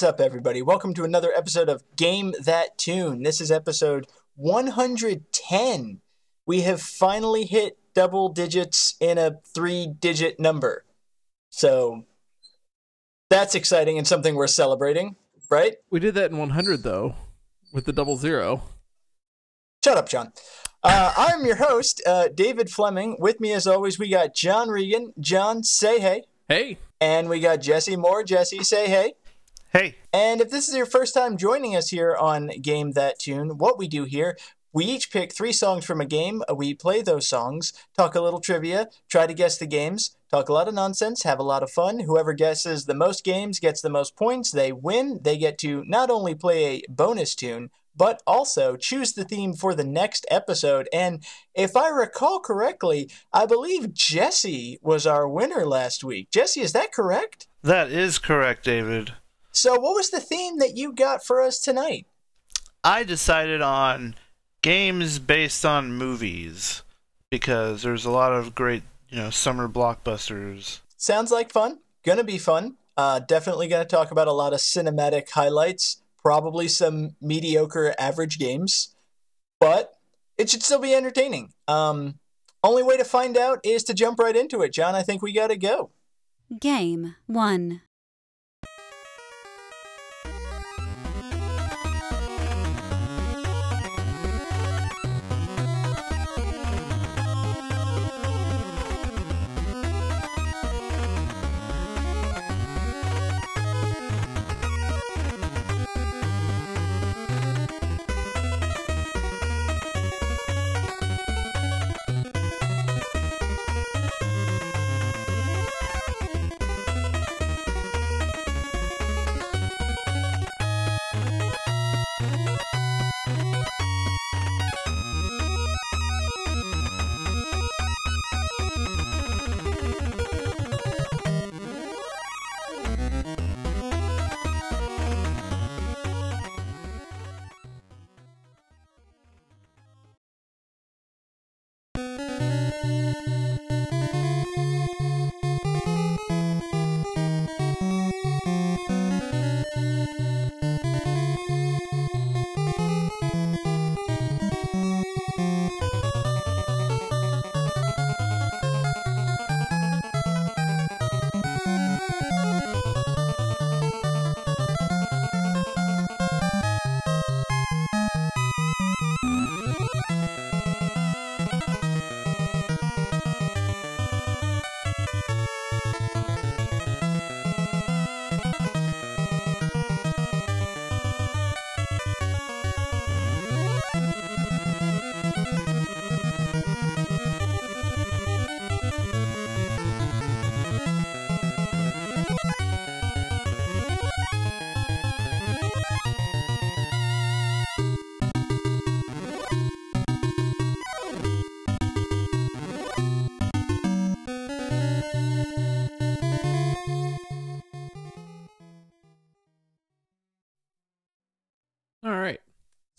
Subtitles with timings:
[0.00, 0.62] What's up, everybody?
[0.62, 3.22] Welcome to another episode of Game That Tune.
[3.22, 6.00] This is episode 110.
[6.46, 10.86] We have finally hit double digits in a three digit number.
[11.50, 12.06] So
[13.28, 15.16] that's exciting and something we're celebrating,
[15.50, 15.74] right?
[15.90, 17.16] We did that in 100 though,
[17.70, 18.62] with the double zero.
[19.84, 20.32] Shut up, John.
[20.82, 23.18] Uh, I'm your host, uh, David Fleming.
[23.18, 25.12] With me, as always, we got John Regan.
[25.20, 26.24] John, say hey.
[26.48, 28.24] Hey, And we got Jesse Moore.
[28.24, 29.12] Jesse, say hey.
[29.72, 33.56] Hey, And if this is your first time joining us here on Game That Tune,
[33.56, 34.36] what we do here,
[34.72, 36.42] we each pick three songs from a game.
[36.52, 40.52] We play those songs, talk a little trivia, try to guess the games, talk a
[40.52, 42.00] lot of nonsense, have a lot of fun.
[42.00, 44.50] Whoever guesses the most games gets the most points.
[44.50, 45.20] They win.
[45.22, 49.72] They get to not only play a bonus tune, but also choose the theme for
[49.72, 50.88] the next episode.
[50.92, 51.24] And
[51.54, 56.32] if I recall correctly, I believe Jesse was our winner last week.
[56.32, 57.46] Jesse, is that correct?
[57.62, 59.12] that is correct, David.
[59.52, 62.06] So, what was the theme that you got for us tonight?
[62.84, 64.14] I decided on
[64.62, 66.82] games based on movies
[67.30, 70.80] because there's a lot of great, you know, summer blockbusters.
[70.96, 71.78] Sounds like fun.
[72.04, 72.76] Gonna be fun.
[72.96, 76.02] Uh, definitely gonna talk about a lot of cinematic highlights.
[76.22, 78.94] Probably some mediocre average games,
[79.58, 79.94] but
[80.36, 81.52] it should still be entertaining.
[81.66, 82.18] Um,
[82.62, 84.94] only way to find out is to jump right into it, John.
[84.94, 85.90] I think we gotta go.
[86.60, 87.80] Game 1.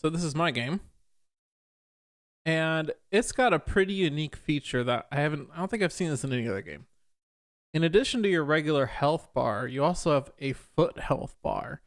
[0.02, 0.80] So this is my game.
[2.44, 6.10] And it's got a pretty unique feature that I haven't I don't think I've seen
[6.10, 6.88] this in any other game.
[7.72, 11.82] In addition to your regular health bar, you also have a foot health bar.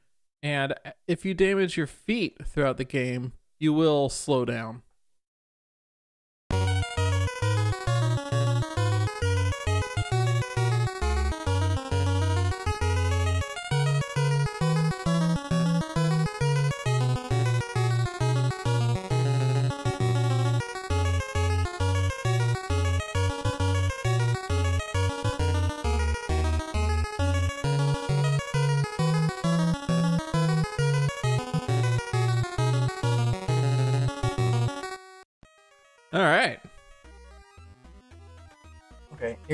[0.44, 0.74] And
[1.08, 4.83] if you damage your feet throughout the game, you will slow down.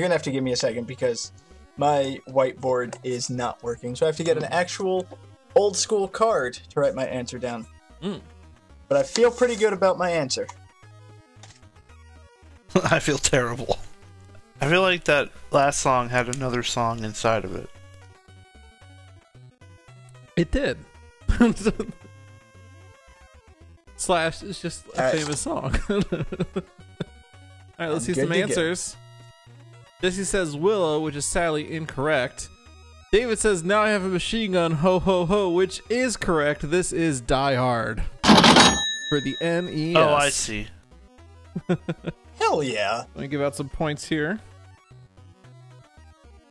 [0.01, 1.31] You're gonna have to give me a second because
[1.77, 5.05] my whiteboard is not working, so I have to get an actual
[5.53, 7.67] old school card to write my answer down.
[8.01, 8.19] Mm.
[8.87, 10.47] But I feel pretty good about my answer.
[12.83, 13.77] I feel terrible.
[14.59, 17.69] I feel like that last song had another song inside of it.
[20.35, 20.79] It did.
[23.97, 25.19] Slash is just a Alright.
[25.19, 25.79] famous song.
[25.89, 25.99] All
[27.77, 28.41] right, let's see I'm good some to go.
[28.41, 28.95] answers.
[30.01, 32.49] Jesse says Willow, which is sadly incorrect.
[33.11, 36.69] David says now I have a machine gun, ho ho ho, which is correct.
[36.71, 39.95] This is Die Hard for the NES.
[39.97, 40.67] Oh, I see.
[42.39, 43.03] Hell yeah.
[43.13, 44.39] Let me give out some points here.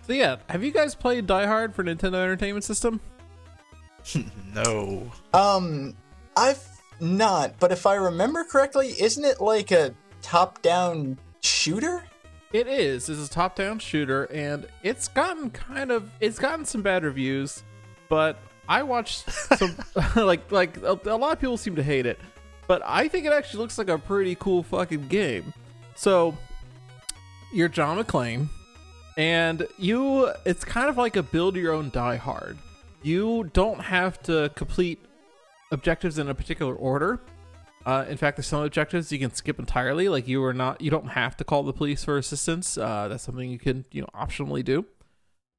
[0.07, 3.01] So yeah, have you guys played Die Hard for Nintendo Entertainment System?
[4.53, 5.13] No.
[5.33, 5.95] Um,
[6.37, 6.67] I've
[6.99, 12.03] not, but if I remember correctly, isn't it like a top-down shooter?
[12.53, 13.09] It is.
[13.09, 17.63] It's a top-down shooter, and it's gotten kind of it's gotten some bad reviews,
[18.09, 18.39] but
[18.69, 19.77] I watched some
[20.17, 22.19] like like a, a lot of people seem to hate it,
[22.67, 25.55] but I think it actually looks like a pretty cool fucking game.
[25.95, 26.37] So
[27.53, 28.49] you're John McClane,
[29.17, 32.59] and you it's kind of like a build your own Die Hard.
[33.03, 34.99] You don't have to complete
[35.71, 37.21] objectives in a particular order.
[37.87, 40.09] Uh, in fact, there's some objectives you can skip entirely.
[40.09, 42.77] Like you are not, you don't have to call the police for assistance.
[42.77, 44.85] Uh, that's something you can, you know, optionally do.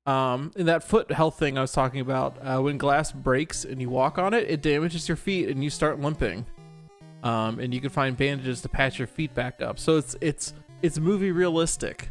[0.05, 3.81] Um, in that foot health thing I was talking about, uh, when glass breaks and
[3.81, 6.45] you walk on it, it damages your feet and you start limping.
[7.23, 9.77] Um, and you can find bandages to patch your feet back up.
[9.77, 12.09] So it's it's it's movie realistic.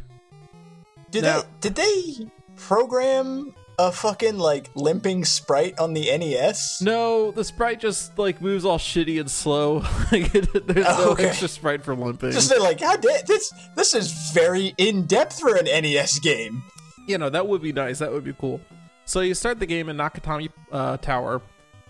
[1.09, 6.81] Did Now- they did they program a fucking like limping sprite on the NES?
[6.81, 9.79] No, the sprite just like moves all shitty and slow.
[10.11, 11.27] like there's no Okay.
[11.27, 12.31] extra sprite for limping.
[12.31, 16.63] Just like, God this this is very in depth for an NES game.
[17.07, 18.61] you know that would be nice that would be cool
[19.05, 21.41] so you start the game in Nakatomi uh, tower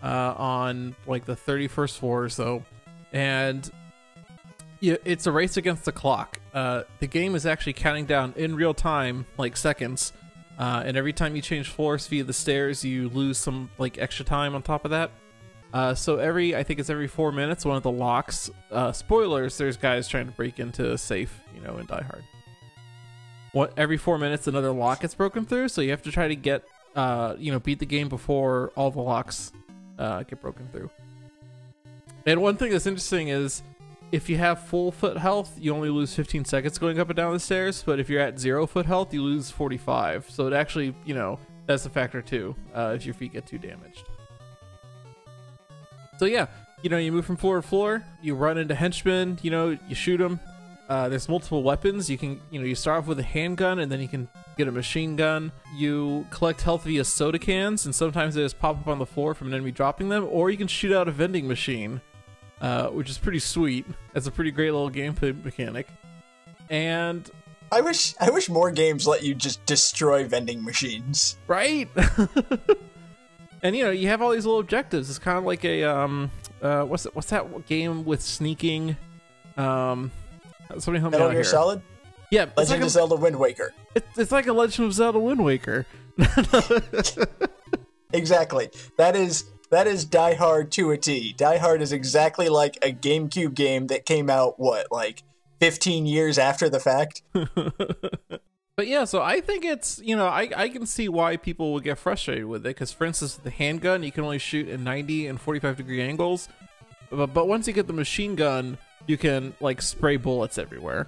[0.01, 2.63] uh, on like the 31st floor or so
[3.11, 3.69] and
[4.79, 8.55] yeah, it's a race against the clock uh, the game is actually counting down in
[8.55, 10.13] real time like seconds
[10.59, 14.25] uh, and every time you change floors via the stairs you lose some like extra
[14.25, 15.11] time on top of that.
[15.73, 19.57] Uh, so every i think it's every four minutes one of the locks uh, spoilers
[19.57, 22.23] there's guys trying to break into a safe you know in die hard.
[23.53, 26.35] What every four minutes another lock gets broken through so you have to try to
[26.35, 26.63] get
[26.95, 29.53] uh you know beat the game before all the locks
[29.97, 30.89] uh get broken through.
[32.25, 33.63] And one thing that's interesting is
[34.11, 37.33] if you have full foot health you only lose 15 seconds going up and down
[37.33, 40.93] the stairs but if you're at zero foot health you lose 45 so it actually
[41.05, 44.03] you know that's a factor too uh, if your feet get too damaged
[46.17, 46.47] so yeah
[46.81, 49.95] you know you move from floor to floor you run into henchmen you know you
[49.95, 50.39] shoot them
[50.91, 52.09] uh, there's multiple weapons.
[52.09, 54.27] You can, you know, you start off with a handgun, and then you can
[54.57, 55.53] get a machine gun.
[55.73, 59.33] You collect health via soda cans, and sometimes they just pop up on the floor
[59.33, 60.27] from an enemy dropping them.
[60.29, 62.01] Or you can shoot out a vending machine,
[62.61, 63.85] uh, which is pretty sweet.
[64.13, 65.87] That's a pretty great little gameplay mechanic.
[66.69, 67.29] And
[67.71, 71.37] I wish I wish more games let you just destroy vending machines.
[71.47, 71.89] right,
[73.63, 75.09] and you know, you have all these little objectives.
[75.09, 76.31] It's kind of like a um,
[76.61, 78.95] uh, what's it, what's that game with sneaking?
[79.57, 80.11] Um,
[80.79, 81.43] somebody help me Metal out Gear here.
[81.43, 81.81] Solid,
[82.29, 83.73] Yeah, Legend like a- of Zelda Wind Waker.
[84.15, 85.85] It's like a Legend of Zelda Wind Waker.
[88.13, 88.69] Exactly.
[88.97, 91.33] That is that is Die Hard to a T.
[91.33, 95.23] Die Hard is exactly like a GameCube game that came out what like
[95.59, 97.23] 15 years after the fact.
[97.33, 101.83] but yeah, so I think it's you know I I can see why people would
[101.83, 105.27] get frustrated with it because for instance the handgun you can only shoot in 90
[105.27, 106.49] and 45 degree angles,
[107.09, 111.07] but but once you get the machine gun you can like spray bullets everywhere.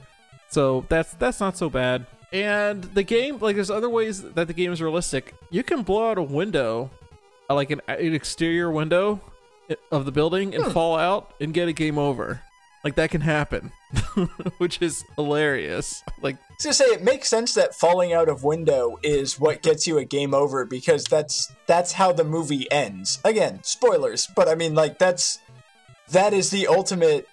[0.49, 2.05] So that's that's not so bad.
[2.31, 5.35] And the game like there's other ways that the game is realistic.
[5.49, 6.89] You can blow out a window,
[7.49, 9.21] Uh, like an, an exterior window
[9.91, 10.71] of the building and hmm.
[10.71, 12.41] fall out and get a game over.
[12.83, 13.71] Like that can happen,
[14.57, 16.03] which is hilarious.
[16.21, 19.61] Like I was gonna say it makes sense that falling out of window is what
[19.61, 23.19] gets you a game over because that's that's how the movie ends.
[23.23, 25.39] Again, spoilers, but I mean like that's
[26.09, 27.27] that is the ultimate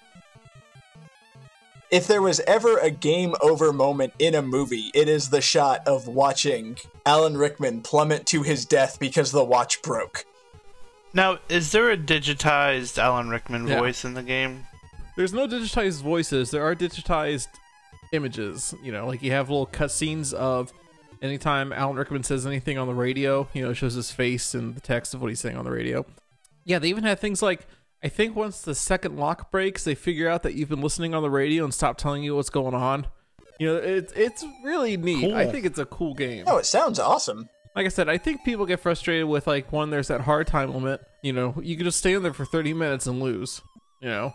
[1.91, 5.87] if there was ever a game over moment in a movie, it is the shot
[5.87, 10.25] of watching Alan Rickman plummet to his death because the watch broke.
[11.13, 13.81] Now, is there a digitized Alan Rickman Yeah.
[13.81, 14.67] voice in the game?
[15.17, 16.51] There's no digitized voices.
[16.53, 17.49] There are digitized
[18.13, 18.75] images.
[18.83, 20.73] You know, like you have little cutscenes of
[21.21, 23.49] anytime Alan Rickman says anything on the radio.
[23.53, 25.71] You know, it shows his face and the text of what he's saying on the
[25.73, 26.07] radio.
[26.65, 27.67] Yeah, they even had things like
[28.03, 31.23] I think once the second lock breaks, they figure out that you've been listening on
[31.23, 33.07] the radio and stop telling you what's going on.
[33.59, 35.35] You know, it's it's really neat.
[35.35, 36.45] I think it's a cool game.
[36.47, 37.51] Oh, it sounds awesome.
[37.77, 40.73] Like I said, I think people get frustrated with like when there's that hard time
[40.73, 41.03] limit.
[41.23, 43.61] You know, you can just stand there for 30 minutes and lose.
[44.01, 44.35] You know,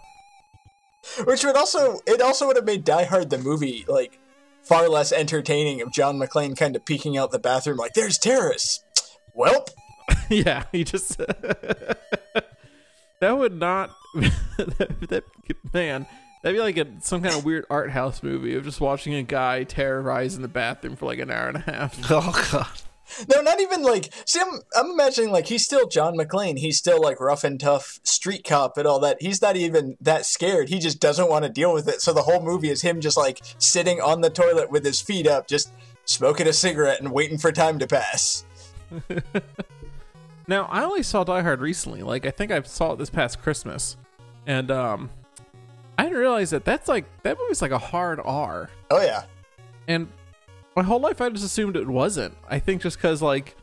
[1.25, 4.19] Which would also it also would have made Die Hard the movie like
[4.61, 8.83] far less entertaining of John McClane kind of peeking out the bathroom like there's terrorists.
[9.35, 9.69] Welp.
[10.29, 11.19] yeah, he just
[13.25, 13.95] that would not
[14.57, 15.23] that, that
[15.73, 16.05] man.
[16.41, 19.23] That'd be like a, some kind of weird art house movie of just watching a
[19.23, 21.99] guy terrorize in the bathroom for like an hour and a half.
[22.11, 22.67] Oh god.
[23.33, 24.11] No, not even like.
[24.25, 26.57] See, I'm, I'm imagining like he's still John McClane.
[26.57, 29.17] He's still like rough and tough street cop and all that.
[29.21, 30.69] He's not even that scared.
[30.69, 32.01] He just doesn't want to deal with it.
[32.01, 35.27] So the whole movie is him just like sitting on the toilet with his feet
[35.27, 35.71] up, just
[36.05, 38.43] smoking a cigarette and waiting for time to pass.
[40.47, 42.03] Now, I only saw Die Hard recently.
[42.03, 43.97] Like, I think I saw it this past Christmas,
[44.45, 45.09] and um,
[45.97, 48.69] I didn't realize that that's like that movie's like a hard R.
[48.91, 49.23] Oh yeah.
[49.87, 50.07] And
[50.75, 52.35] my whole life, I just assumed it wasn't.
[52.49, 53.55] I think just because like,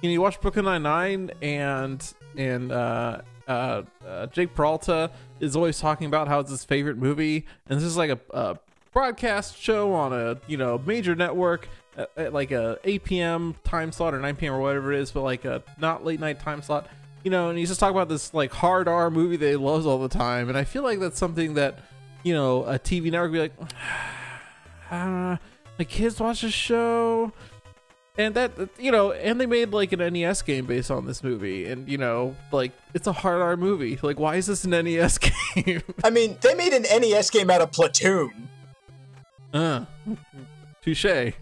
[0.00, 5.10] you know, you watch Brooklyn Nine Nine, and and uh, uh, uh, Jake Peralta
[5.40, 8.58] is always talking about how it's his favorite movie, and this is like a, a
[8.92, 13.54] broadcast show on a you know major network at, at like a 8 p.m.
[13.64, 14.54] time slot or 9 p.m.
[14.54, 16.88] or whatever it is, but like a not late night time slot.
[17.22, 19.86] You know, and he's just talking about this like hard R movie that he loves
[19.86, 21.78] all the time, and I feel like that's something that
[22.22, 23.52] you know a TV network would be like,
[24.90, 25.36] uh,
[25.78, 27.32] my kids watch the show
[28.16, 31.66] and that you know and they made like an nes game based on this movie
[31.66, 35.18] and you know like it's a hard r movie like why is this an nes
[35.54, 38.48] game I mean, they made an NES game out of Platoon.
[39.52, 39.84] uh
[40.82, 41.34] touche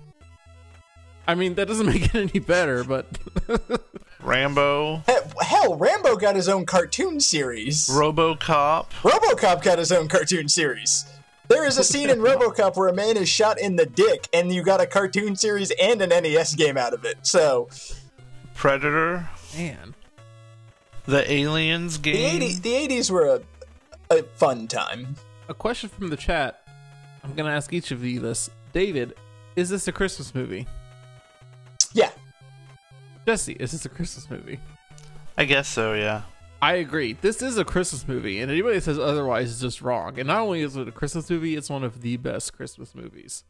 [1.26, 3.07] i mean that doesn't make it any better but
[4.23, 5.02] Rambo,
[5.41, 7.88] Hell, Rambo got his own cartoon series.
[7.88, 8.91] RoboCop.
[9.02, 11.05] RoboCop got his own cartoon series.
[11.49, 14.52] There is a scene in RoboCop where a man is shot in the dick, and
[14.52, 17.17] you got a cartoon series and an NES game out of it.
[17.26, 17.69] So
[18.55, 19.95] Predator, man
[21.07, 22.61] the Aliens the game.
[22.62, 23.26] the eighties were
[24.11, 25.17] a, a fun time.
[25.49, 26.62] a question from the chat
[27.25, 29.14] i'm gonna ask each of you this david
[29.57, 30.64] is this a christmas movie
[31.95, 32.11] Yeah,
[33.27, 34.59] jesse is this a christmas movie
[35.37, 36.23] I guess so, yeah.
[36.61, 37.15] I agree.
[37.15, 40.19] This is a Christmas movie, and anybody that says otherwise is just wrong.
[40.19, 43.45] And not only is it a Christmas movie, it's one of the best Christmas movies.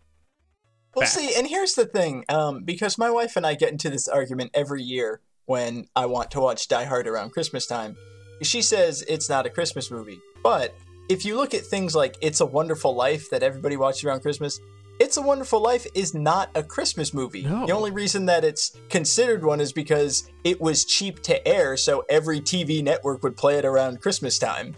[0.94, 1.18] Well, Fact.
[1.18, 4.52] see, and here's the thing, um, because my wife and I get into this argument
[4.54, 7.96] every year when I want to watch Die Hard around Christmas time.
[8.42, 10.74] She says it's not a Christmas movie, but
[11.10, 14.58] if you look at things like It's a Wonderful Life that everybody watches around Christmas,
[15.02, 17.42] It's a Wonderful Life is not a Christmas movie.
[17.42, 17.66] No.
[17.66, 22.04] The only reason that it's considered one is because it was cheap to air, so
[22.08, 24.76] every TV network would play it around Christmas time.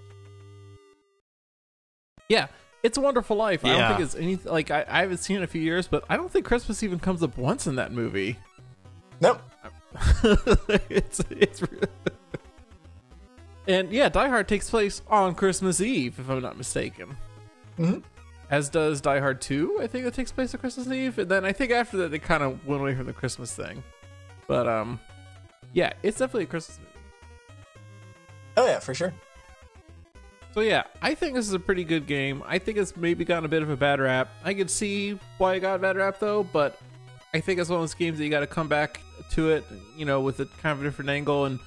[2.31, 2.47] Yeah,
[2.83, 3.67] it's a Wonderful Life.
[3.67, 5.89] I don't think it's anything like I, I haven't seen it in a few years,
[5.89, 8.39] but I don't think Christmas even comes up once in that movie.
[9.21, 9.43] Nope.
[10.89, 11.63] it's it's.
[13.69, 17.15] and yeah, Die Hard takes place on Christmas Eve, if I'm not mistaken.
[17.79, 18.03] Mhm.
[18.51, 21.19] As does Die Hard 2, I think it takes place on Christmas Eve.
[21.19, 23.83] And then I think after that, they kind of went away from the Christmas thing.
[24.47, 25.01] But um,
[25.73, 26.91] yeah, it's definitely a Christmas movie.
[28.57, 29.13] Oh, yeah, for sure.
[30.53, 32.43] So yeah, I think this is a pretty good game.
[32.47, 34.29] I think it's maybe gotten a bit of a bad rap.
[34.45, 36.79] I could see why it got a bad rap though, but
[37.33, 39.01] I think it's one of those games that you got to come back
[39.33, 39.65] to it,
[39.97, 41.47] you know, with a kind of a different angle.
[41.47, 41.59] And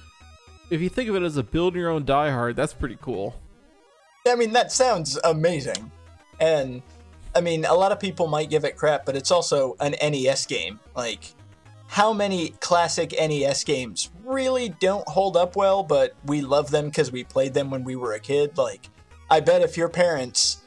[0.70, 3.38] if you think of it as a build your own Die Hard, that's pretty cool.
[4.26, 5.92] I mean, that sounds amazing.
[6.40, 6.82] And,
[7.34, 10.46] I mean, a lot of people might give it crap, but it's also an NES
[10.46, 10.80] game.
[10.96, 11.34] Like,
[11.88, 17.10] how many classic NES games really don't hold up well, but we love them because
[17.10, 18.58] we played them when we were a kid?
[18.58, 18.88] Like,
[19.30, 20.62] I bet if your parents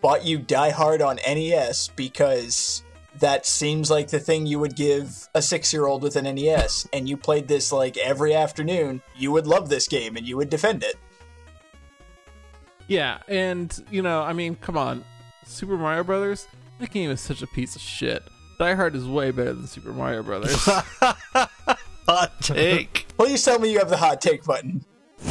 [0.00, 2.82] bought you Die Hard on NES because
[3.20, 6.86] that seems like the thing you would give a six year old with an NES,
[6.92, 10.50] and you played this like every afternoon, you would love this game and you would
[10.50, 10.96] defend it.
[12.88, 15.04] Yeah, and you know, I mean, come on,
[15.44, 16.46] Super Mario Brothers.
[16.78, 18.22] That game is such a piece of shit.
[18.58, 20.64] Die Hard is way better than Super Mario Brothers.
[22.08, 23.06] Hot take.
[23.16, 24.84] Please tell me you have the hot take button.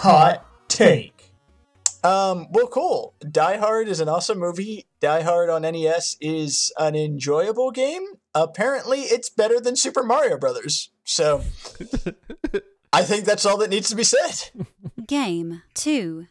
[0.00, 1.32] hot take.
[2.02, 3.14] Um, well, cool.
[3.30, 4.86] Die Hard is an awesome movie.
[5.00, 8.02] Die Hard on NES is an enjoyable game.
[8.34, 10.90] Apparently, it's better than Super Mario Brothers.
[11.04, 11.44] So,
[12.92, 14.50] I think that's all that needs to be said.
[15.06, 16.26] Game 2.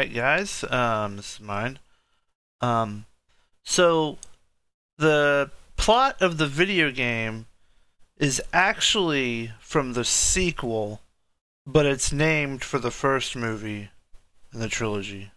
[0.00, 0.64] Right, guys.
[0.70, 1.78] Um, this is mine.
[2.62, 3.04] Um,
[3.62, 4.16] so
[4.96, 7.44] the plot of the video game
[8.16, 11.02] is actually from the sequel,
[11.66, 13.90] but it's named for the first movie
[14.54, 15.32] in the trilogy.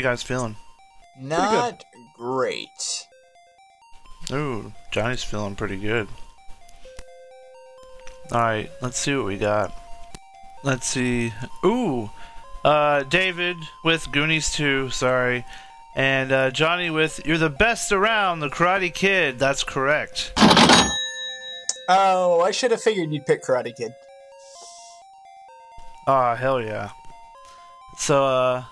[0.00, 0.56] You guys feeling?
[1.18, 1.84] Not
[2.16, 3.06] great.
[4.32, 6.08] Ooh, Johnny's feeling pretty good.
[8.32, 9.76] Alright, let's see what we got.
[10.64, 11.34] Let's see.
[11.66, 12.08] Ooh!
[12.64, 15.44] Uh, David with Goonies 2, sorry.
[15.94, 19.38] And uh, Johnny with You're the Best Around, The Karate Kid.
[19.38, 20.32] That's correct.
[21.90, 23.92] Oh, I should have figured you'd pick Karate Kid.
[26.06, 26.90] Ah, hell yeah.
[27.98, 28.64] So, uh,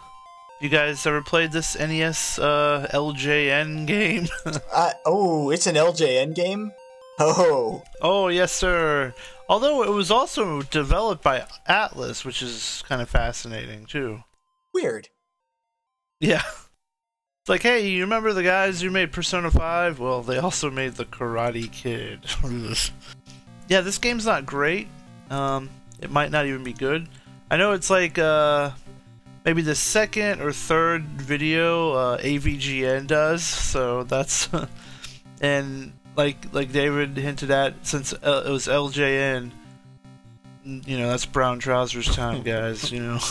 [0.60, 4.26] you guys ever played this NES uh, LJN game?
[4.72, 6.72] Uh, oh, it's an LJN game?
[7.18, 9.12] Oh, oh, yes, sir.
[9.48, 14.22] Although it was also developed by Atlus, which is kind of fascinating, too.
[14.72, 15.08] weird.
[16.20, 16.42] Yeah.
[16.46, 19.98] It's like, hey, you remember the guys who made Persona 5?
[19.98, 22.20] Well, they also made the Karate Kid.
[23.68, 24.86] yeah, this game's not great.
[25.30, 27.08] Um, it might not even be good.
[27.50, 28.70] I know it's like uh,
[29.48, 34.46] maybe the second or third video uh, AVGN does, so that's
[35.40, 39.50] and like like David hinted at, since uh, it was LJN,
[40.64, 42.92] you know that's brown trousers time, guys.
[42.92, 43.16] You know.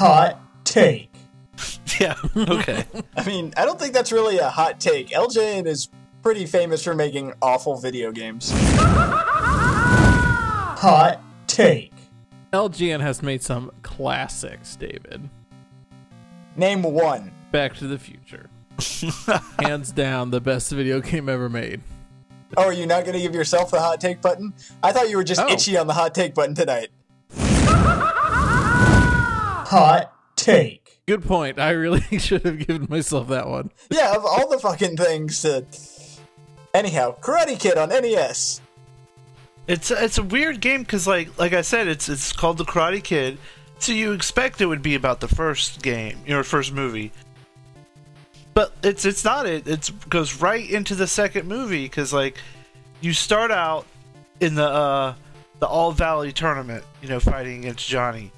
[0.00, 1.12] Hot take.
[2.00, 2.16] yeah.
[2.36, 2.84] Okay.
[3.16, 5.10] I mean, I don't think that's really a hot take.
[5.10, 5.88] LJN is
[6.22, 8.50] pretty famous for making awful video games.
[10.80, 11.92] Hot take.
[12.52, 15.28] LJN has made some classics, David.
[16.56, 17.32] Name one.
[17.52, 18.48] Back to the Future.
[19.60, 21.80] Hands down, the best video game ever made.
[22.56, 24.54] Oh, are you not going to give yourself the hot take button?
[24.82, 25.48] I thought you were just Oh.
[25.48, 26.88] itchy on the hot take button tonight.
[29.66, 31.00] hot take.
[31.06, 31.58] Good point.
[31.58, 33.70] I really should have given myself that one.
[33.90, 35.64] Yeah, of all the fucking things to.
[36.74, 38.60] Anyhow, Karate Kid on NES.
[39.68, 43.04] It's it's a weird game because like like I said, it's it's called the Karate
[43.04, 43.36] Kid,
[43.78, 47.12] so you expect it would be about the first game, your first movie.
[48.54, 49.68] But it's it's not it.
[49.68, 52.38] It goes right into the second movie because like
[53.02, 53.84] you start out
[54.40, 55.14] in the uh,
[55.58, 58.32] the All Valley tournament, you know, fighting against Johnny.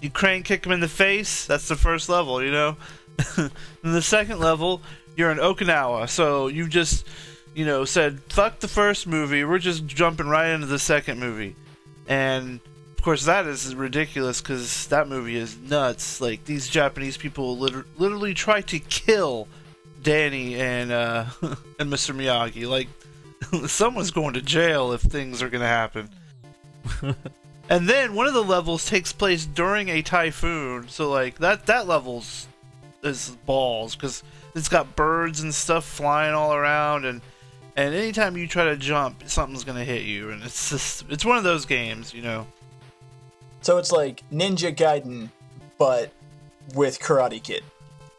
[0.00, 1.46] You crane kick him in the face.
[1.46, 2.76] That's the first level, you know.
[3.36, 4.82] in the second level,
[5.16, 7.06] you're in Okinawa, so you just
[7.54, 11.56] you know, said, fuck the first movie, we're just jumping right into the second movie.
[12.06, 12.60] And,
[12.96, 16.20] of course, that is ridiculous because that movie is nuts.
[16.20, 19.48] Like, these Japanese people liter- literally try to kill
[20.02, 21.26] Danny and, uh,
[21.78, 22.14] and Mr.
[22.14, 22.68] Miyagi.
[22.68, 22.88] Like,
[23.68, 26.08] someone's going to jail if things are going to happen.
[27.68, 31.86] and then one of the levels takes place during a typhoon, so, like, that, that
[31.86, 32.48] level's
[33.02, 34.22] is balls because
[34.54, 37.20] it's got birds and stuff flying all around and
[37.76, 41.38] and anytime you try to jump something's gonna hit you and it's just it's one
[41.38, 42.46] of those games you know.
[43.60, 45.28] So it's like Ninja Gaiden,
[45.78, 46.10] but
[46.74, 47.62] with Karate Kid.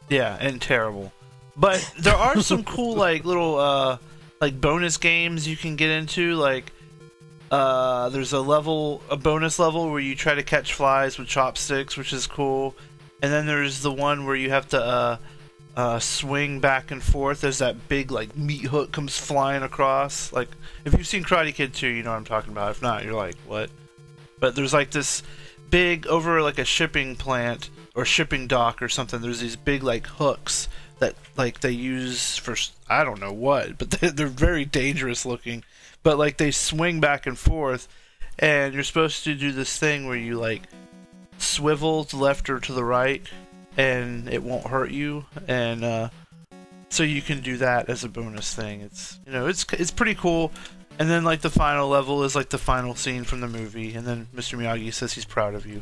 [0.10, 1.12] yeah and terrible.
[1.56, 3.98] But there are some cool like little uh
[4.42, 6.72] like bonus games you can get into like
[7.52, 11.96] uh there's a level a bonus level where you try to catch flies with chopsticks
[11.98, 12.76] which is cool.
[13.22, 15.18] And then there's the one where you have to uh
[15.76, 17.44] uh, swing back and forth.
[17.44, 20.32] as that big like meat hook comes flying across.
[20.32, 20.50] Like
[20.86, 22.72] if you've seen Karate Kid 2, you know what I'm talking about.
[22.72, 23.70] If not, you're like, what?
[24.40, 25.24] But there's like this
[25.70, 29.22] big over like a shipping plant or shipping dock or something.
[29.22, 30.68] There's these big like hooks
[31.00, 32.56] that like they use for
[32.90, 35.64] I don't know what, but they're, very dangerous looking.
[36.04, 37.88] But like they swing back and forth,
[38.38, 40.64] and you're supposed to do this thing where you like
[41.38, 43.22] swivel to left or to the right,
[43.78, 46.10] and it won't hurt you, and uh,
[46.90, 48.82] so you can do that as a bonus thing.
[48.82, 50.52] It's you know it's it's pretty cool.
[51.00, 54.06] And then like the final level is like the final scene from the movie, and
[54.06, 54.58] then Mr.
[54.58, 55.82] Miyagi says he's proud of you.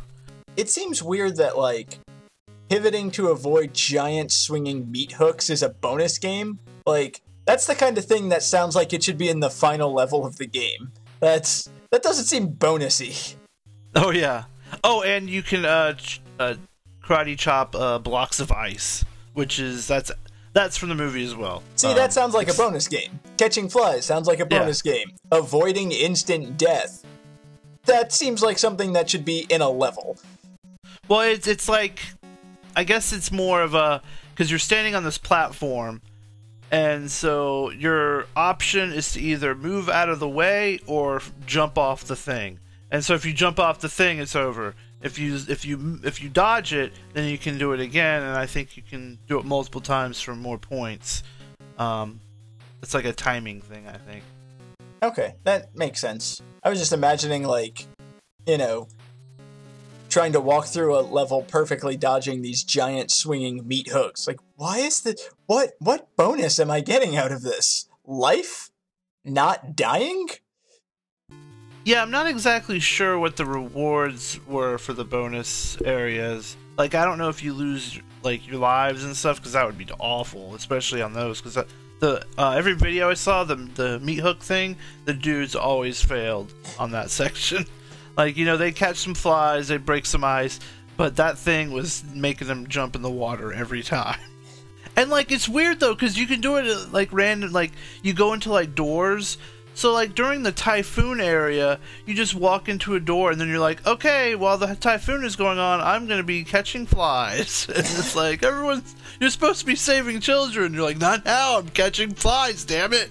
[0.55, 1.99] It seems weird that like
[2.69, 6.59] pivoting to avoid giant swinging meat hooks is a bonus game.
[6.85, 9.93] Like that's the kind of thing that sounds like it should be in the final
[9.93, 10.93] level of the game.
[11.19, 13.35] That's that doesn't seem bonusy.
[13.93, 14.45] Oh yeah.
[14.85, 16.55] Oh, and you can uh, ch- uh
[17.11, 20.11] karate chop uh, blocks of ice, which is that's
[20.53, 21.63] that's from the movie as well.
[21.75, 23.19] See, Um, that sounds like a bonus game.
[23.37, 24.59] Catching flies sounds like a Yeah.
[24.59, 25.11] bonus game.
[25.31, 27.03] Avoiding instant death.
[27.85, 30.17] That seems like something that should be in a level.
[31.07, 31.99] Well, it's it's like,
[32.75, 34.01] I guess it's more of a
[34.33, 36.01] because you're standing on this platform,
[36.71, 42.03] and so your option is to either move out of the way or jump off
[42.05, 42.59] the thing.
[42.91, 44.75] And so if you jump off the thing, it's over.
[45.03, 48.37] If you if you if you dodge it, then you can do it again, and
[48.37, 51.23] I think you can do it multiple times for more points.
[51.77, 52.19] Um,
[52.83, 54.23] it's like a timing thing, I think.
[55.03, 56.41] Okay, that makes sense.
[56.63, 57.87] I was just imagining, like,
[58.45, 58.87] you know,
[60.09, 64.27] trying to walk through a level perfectly dodging these giant swinging meat hooks.
[64.27, 67.87] Like, why is the what what bonus am I getting out of this?
[68.05, 68.69] Life?
[69.25, 70.27] Not dying?
[71.83, 76.55] Yeah, I'm not exactly sure what the rewards were for the bonus areas.
[76.77, 79.79] Like, I don't know if you lose like your lives and stuff because that would
[79.79, 81.41] be awful, especially on those.
[81.41, 81.65] Because
[81.99, 86.53] the uh, every video I saw, the the meat hook thing, the dudes always failed
[86.77, 87.65] on that section.
[88.15, 90.59] like, you know, they catch some flies, they break some ice,
[90.97, 94.19] but that thing was making them jump in the water every time.
[94.93, 97.71] And like it's weird though because you can do it uh, like random like
[98.03, 99.37] you go into like doors.
[99.73, 103.59] So like during the typhoon area, you just walk into a door and then you're
[103.59, 107.67] like, okay, while the typhoon is going on, I'm gonna be catching flies.
[107.75, 110.73] and it's like everyone's you're supposed to be saving children.
[110.73, 111.59] You're like, not now.
[111.59, 112.65] I'm catching flies.
[112.65, 113.09] Damn it.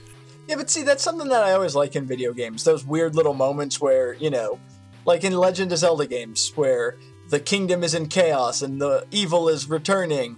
[0.49, 2.65] Yeah, but see, that's something that I always like in video games.
[2.65, 4.59] Those weird little moments where, you know,
[5.05, 6.97] like in Legend of Zelda games, where
[7.29, 10.37] the kingdom is in chaos and the evil is returning.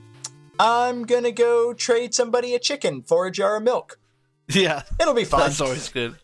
[0.58, 3.98] I'm gonna go trade somebody a chicken for a jar of milk.
[4.55, 5.41] Yeah, It'll be fine.
[5.41, 6.17] that's always good.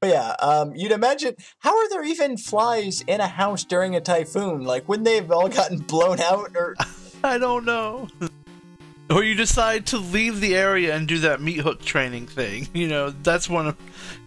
[0.00, 4.00] But yeah, um, you'd imagine how are there even flies in a house during a
[4.00, 4.62] typhoon?
[4.62, 6.52] Like, wouldn't they have all gotten blown out?
[6.54, 6.76] Or
[7.24, 8.08] I don't know.
[9.10, 12.68] or you decide to leave the area and do that meat hook training thing.
[12.74, 13.76] You know, that's one of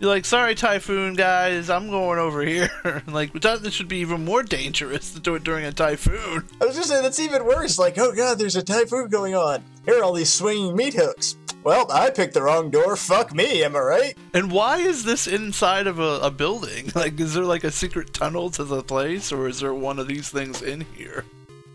[0.01, 2.69] you're like, sorry, typhoon guys, I'm going over here.
[3.07, 6.43] like that, that should be even more dangerous to do it during a typhoon.
[6.61, 7.79] I was just saying that's even worse.
[7.79, 9.63] Like, oh god, there's a typhoon going on.
[9.85, 11.37] Here are all these swinging meat hooks.
[11.63, 12.95] Well, I picked the wrong door.
[12.95, 14.17] Fuck me, am I right?
[14.33, 16.91] And why is this inside of a, a building?
[17.01, 20.07] Like, is there like a secret tunnel to the place, or is there one of
[20.07, 21.25] these things in here?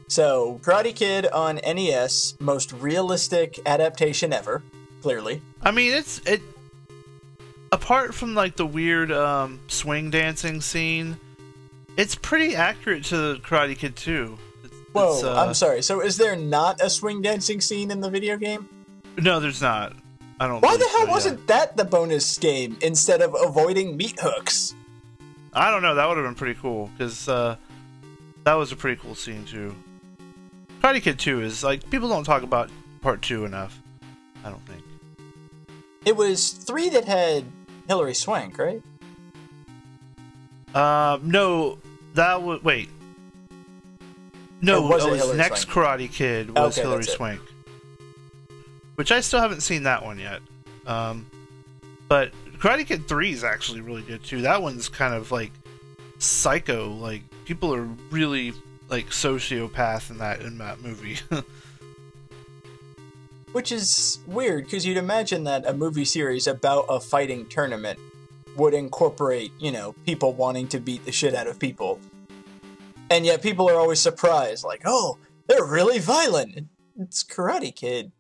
[0.09, 4.63] So, Karate Kid on NES, most realistic adaptation ever.
[5.03, 6.43] Clearly, I mean, it's it.
[7.73, 11.17] Apart from like the weird um, swing dancing scene,
[11.97, 14.39] it's pretty accurate to the Karate Kid 2.
[14.65, 15.83] It's, whoa, it's, uh, I'm sorry.
[15.83, 18.69] So, is there not a swing dancing scene in the video game?
[19.17, 19.95] No, there's not.
[20.39, 20.61] I don't.
[20.61, 24.75] Why the hell so, wasn't that the bonus game instead of avoiding meat hooks?
[25.53, 25.95] I don't know.
[25.95, 27.57] That would have been pretty cool because uh,
[28.45, 29.75] that was a pretty cool scene too.
[30.83, 33.81] Karate Kid 2 is like people don't talk about part two enough.
[34.45, 34.83] I don't think.
[36.05, 37.45] It was three that had
[37.89, 38.83] Hilary Swank, right?
[40.75, 41.79] Um, no,
[42.15, 42.91] that was wait.
[44.61, 45.89] No, was it was next Swank?
[45.89, 47.41] Karate Kid was Okay, Hilary that's it.
[48.97, 50.41] Which I still haven't seen that one yet.
[50.87, 51.27] Um,
[52.09, 54.43] but Karate Kid Three is actually really good too.
[54.43, 55.53] That one's kind of like
[56.19, 56.91] psycho.
[56.91, 58.53] Like people are really
[58.89, 61.19] like sociopath in that in that movie.
[63.53, 67.99] Which is weird because you'd imagine that a movie series about a fighting tournament
[68.57, 72.01] would incorporate, you know, people wanting to beat the shit out of people.
[73.11, 76.67] And yet people are always surprised, like, oh, they're really violent.
[76.99, 78.13] It's Karate Kid.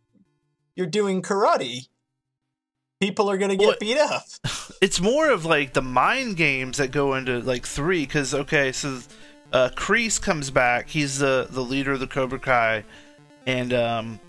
[0.76, 1.88] You're doing karate.
[3.00, 4.24] People are gonna get What- beat up.
[4.80, 9.00] it's more of like the mind games that go into like three because okay so
[9.52, 12.84] uh Kreese comes back he's the the leader of the Cobra Kai
[13.46, 14.20] and um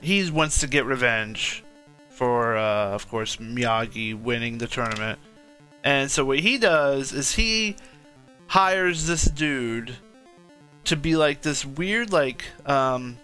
[0.00, 1.62] he wants to get revenge
[2.10, 5.18] for uh of course Miyagi winning the tournament
[5.84, 7.76] and so what he does is he
[8.48, 9.96] hires this dude
[10.84, 13.16] to be like this weird like um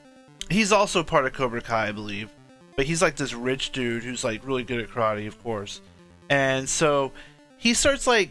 [0.50, 2.30] he's also part of Cobra Kai I believe
[2.78, 5.82] but he's like this rich dude who's like really good at karate of course
[6.30, 7.12] and so
[7.58, 8.30] he starts like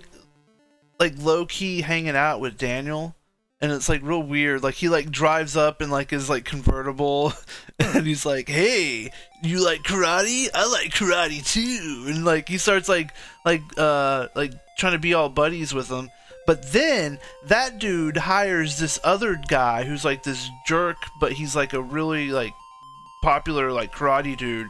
[0.99, 3.15] like low key hanging out with Daniel,
[3.61, 4.63] and it's like real weird.
[4.63, 7.33] Like he like drives up in like his like convertible,
[7.79, 9.11] and he's like, "Hey,
[9.43, 10.49] you like karate?
[10.53, 13.11] I like karate too." And like he starts like
[13.45, 16.09] like uh like trying to be all buddies with him.
[16.45, 21.73] But then that dude hires this other guy who's like this jerk, but he's like
[21.73, 22.53] a really like
[23.21, 24.69] popular like karate dude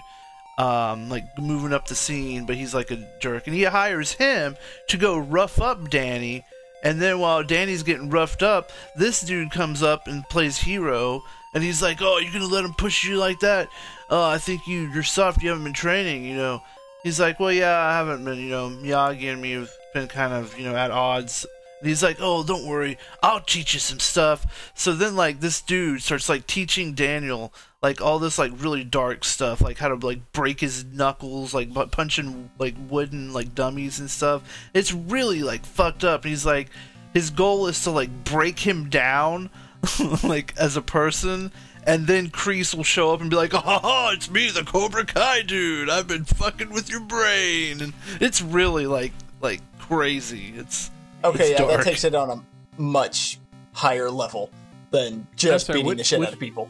[0.57, 4.55] um, like moving up the scene, but he's like a jerk, and he hires him
[4.89, 6.43] to go rough up Danny.
[6.83, 11.63] And then while Danny's getting roughed up, this dude comes up and plays hero, and
[11.63, 13.69] he's like, "Oh, you're gonna let him push you like that?
[14.09, 15.41] Oh, I think you you're soft.
[15.41, 16.63] You haven't been training, you know."
[17.03, 18.39] He's like, "Well, yeah, I haven't been.
[18.39, 21.45] You know, Miyagi and me have been kind of you know at odds."
[21.79, 25.61] And he's like, "Oh, don't worry, I'll teach you some stuff." So then, like, this
[25.61, 29.95] dude starts like teaching Daniel like all this like really dark stuff, like how to
[30.05, 34.41] like break his knuckles, like bu- punching like wooden like dummies and stuff.
[34.73, 36.23] It's really like fucked up.
[36.25, 36.69] He's like,
[37.13, 39.49] his goal is to like break him down,
[40.23, 41.51] like as a person.
[41.85, 45.43] And then Kreese will show up and be like, "Oh, it's me, the Cobra Kai
[45.43, 45.89] dude.
[45.89, 50.53] I've been fucking with your brain." And it's really like like crazy.
[50.57, 50.91] It's
[51.23, 53.39] Okay, it's yeah, that takes it on a much
[53.71, 54.49] higher level
[54.91, 56.69] than just sorry, beating which- the shit which- out of people.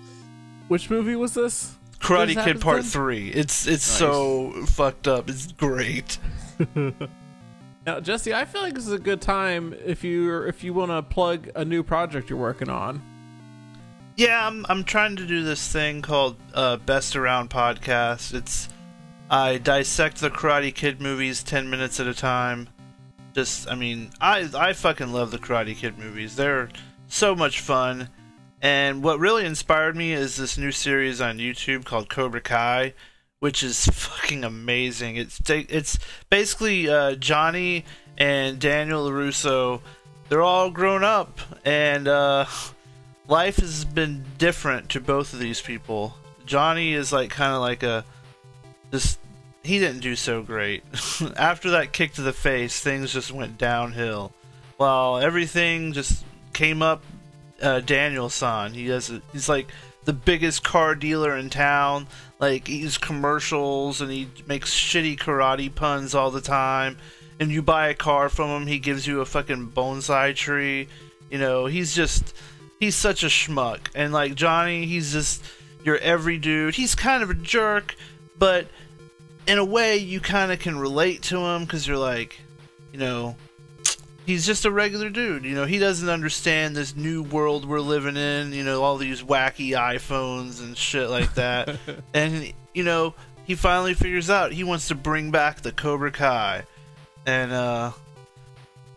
[0.67, 1.75] Which movie was this?
[1.99, 2.85] Karate What Kid Part then?
[2.85, 3.29] Three.
[3.29, 3.99] It's it's Nice.
[3.99, 5.29] so fucked up.
[5.29, 6.17] It's great.
[7.85, 10.91] Now, Jesse, I feel like this is a good time if you if you want
[10.91, 13.01] to plug a new project you're working on.
[14.17, 18.33] Yeah, I'm I'm trying to do this thing called uh, Best Around Podcast.
[18.33, 18.67] It's
[19.29, 22.67] I dissect the Karate Kid movies ten minutes at a time.
[23.33, 26.35] Just I mean, I I fucking love the Karate Kid movies.
[26.35, 26.67] They're
[27.07, 28.09] so much fun.
[28.61, 32.93] And what really inspired me is this new series on YouTube called Cobra Kai,
[33.39, 35.15] which is fucking amazing.
[35.15, 37.85] It's it's basically uh, Johnny
[38.17, 39.81] and Daniel LaRusso.
[40.29, 42.45] They're all grown up, and uh,
[43.27, 46.15] life has been different to both of these people.
[46.45, 48.03] Johnny is like kind of like a
[48.89, 49.19] this.
[49.63, 50.83] He didn't do so great.
[51.35, 54.31] After that kick to the face, things just went downhill.
[54.77, 57.03] While everything just came up
[57.61, 58.73] uh, Daniel San.
[58.73, 59.67] He has a, he's like
[60.05, 62.07] the biggest car dealer in town.
[62.39, 66.97] Like he's commercials and he makes shitty karate puns all the time.
[67.39, 70.87] And you buy a car from him, he gives you a fucking bonsai tree.
[71.29, 72.33] You know, he's just
[72.79, 73.89] he's such a schmuck.
[73.95, 75.43] And like Johnny, he's just
[75.83, 76.75] your every dude.
[76.75, 77.95] He's kind of a jerk,
[78.37, 78.67] but
[79.47, 82.39] in a way you kind of can relate to him because you're like,
[82.91, 83.35] you know,
[84.27, 85.45] he's just a regular dude.
[85.45, 88.53] You know, he doesn't understand this new world we're living in.
[88.53, 91.77] You know, all these wacky iPhones and shit like that.
[92.13, 96.63] and you know, he finally figures out he wants to bring back the Cobra Kai,
[97.25, 97.93] and uh,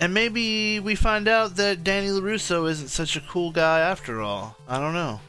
[0.01, 4.57] and maybe we find out that Danny Larusso isn't such a cool guy after all.
[4.69, 5.21] I don't know.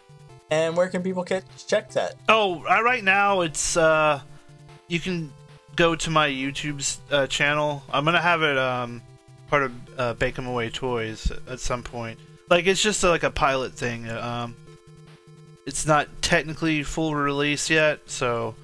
[0.50, 2.16] And where can people catch, check that?
[2.28, 4.20] Oh, uh, right now it's uh,
[4.90, 5.32] you can
[5.78, 7.84] go to my YouTube's uh, channel.
[7.90, 9.02] I'm gonna have it um,
[9.52, 12.18] part of uh, Bake 'em Away Toys at some point.
[12.50, 14.10] Like it's just like a pilot thing.
[14.10, 14.56] Um,
[15.68, 18.56] it's not technically full release yet, so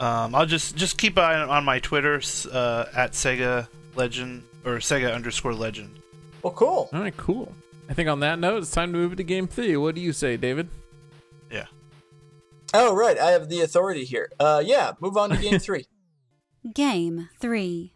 [0.00, 2.14] um, I'll just just keep an eye on my Twitter
[2.50, 5.98] uh, at Sega Legend or Sega underscore Legend.
[6.42, 6.88] Well, cool.
[6.92, 7.52] All right, cool.
[7.90, 9.76] I think on that note, it's time to move to game three.
[9.76, 10.68] What do you say, David?
[11.50, 11.66] Yeah.
[12.72, 13.18] Oh, right.
[13.18, 14.30] I have the authority here.
[14.38, 15.86] Uh, yeah, move on to game three.
[16.74, 17.94] Game 3.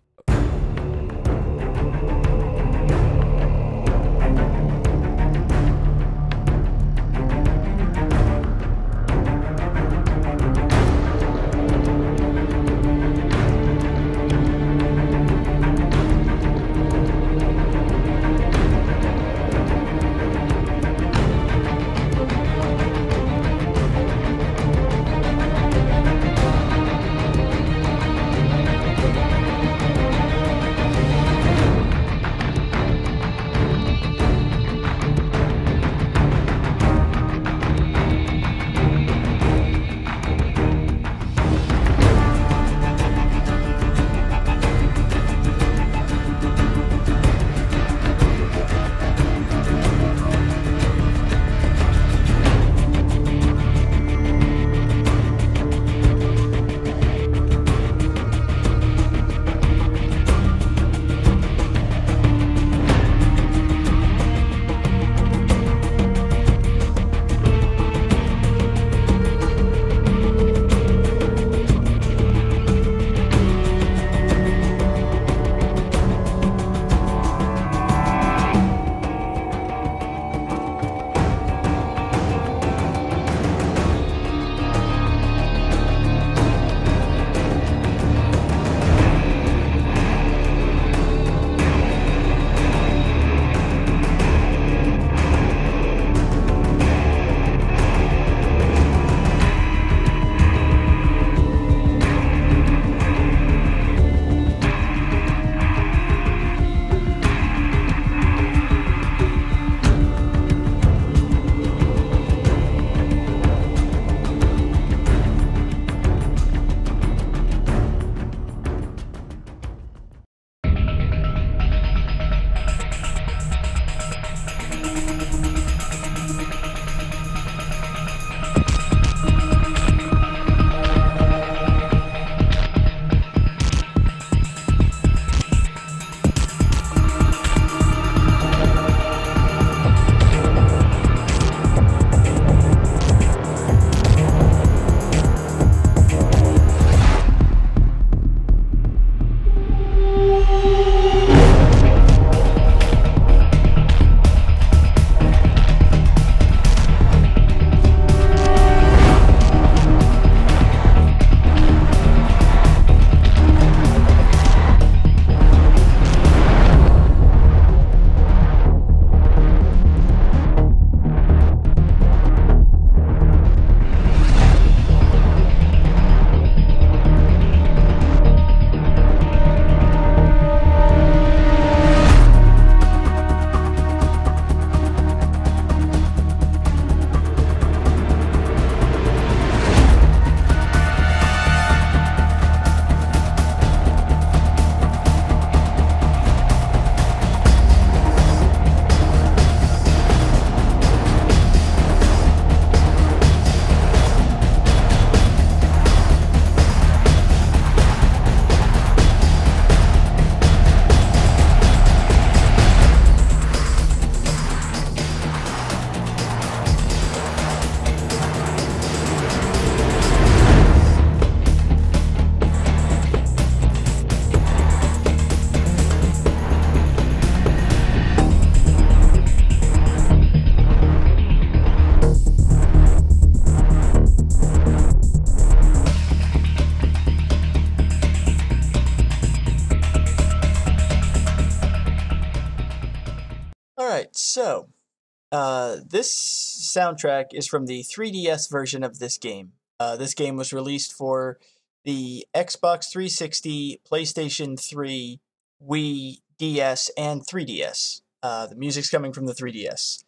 [246.74, 249.52] Soundtrack is from the 3DS version of this game.
[249.78, 251.38] Uh, this game was released for
[251.84, 255.20] the Xbox 360, PlayStation 3,
[255.66, 258.02] Wii, DS, and 3DS.
[258.22, 260.04] Uh, the music's coming from the 3DS.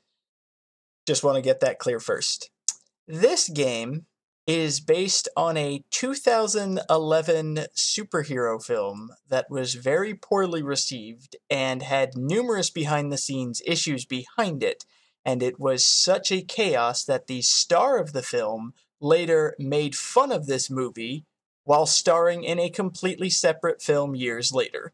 [1.06, 2.50] Just want to get that clear first.
[3.06, 4.06] This game
[4.46, 12.70] is based on a 2011 superhero film that was very poorly received and had numerous
[12.70, 14.84] behind the scenes issues behind it.
[15.24, 20.32] And it was such a chaos that the star of the film later made fun
[20.32, 21.24] of this movie
[21.64, 24.92] while starring in a completely separate film years later.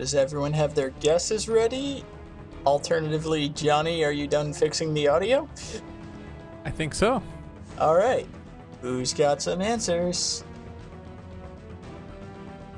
[0.00, 2.02] Does everyone have their guesses ready?
[2.64, 5.46] Alternatively, Johnny, are you done fixing the audio?
[6.64, 7.22] I think so.
[7.78, 8.26] All right.
[8.80, 10.42] Who's got some answers?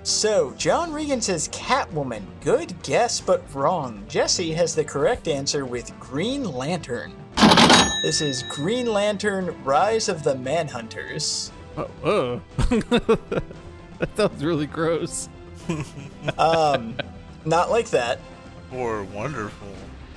[0.03, 2.25] So, John Regan says Catwoman.
[2.41, 4.05] Good guess, but wrong.
[4.09, 7.12] Jesse has the correct answer with Green Lantern.
[8.03, 11.53] This is Green Lantern Rise of the Manhunters.
[11.77, 12.41] Oh, oh.
[14.01, 15.29] that sounds really gross.
[16.39, 16.97] Um,
[17.45, 18.21] not like that.
[18.73, 19.69] Or wonderful.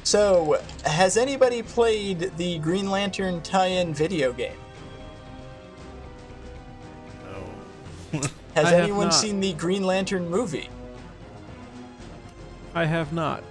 [0.03, 4.57] So, has anybody played the Green Lantern tie in video game?
[8.11, 8.19] No.
[8.55, 9.13] Has I anyone not.
[9.15, 10.69] seen the Green Lantern movie?
[12.75, 13.43] I have not.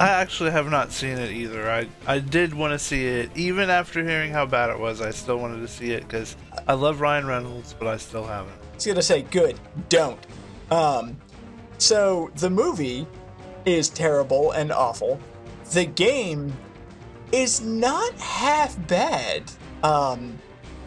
[0.00, 1.70] I actually have not seen it either.
[1.70, 5.00] I I did want to see it, even after hearing how bad it was.
[5.00, 8.52] I still wanted to see it because I love Ryan Reynolds, but I still haven't.
[8.72, 9.58] I was gonna say, good,
[9.88, 10.18] don't.
[10.70, 11.16] Um,
[11.78, 13.06] so the movie
[13.64, 15.20] is terrible and awful.
[15.72, 16.52] The game
[17.32, 19.50] is not half bad.
[19.82, 20.38] Um,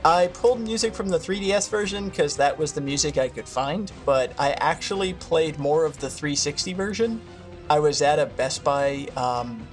[0.06, 3.92] I pulled music from the 3DS version because that was the music I could find,
[4.06, 7.22] but I actually played more of the 360 version.
[7.70, 9.68] I was at a Best Buy um,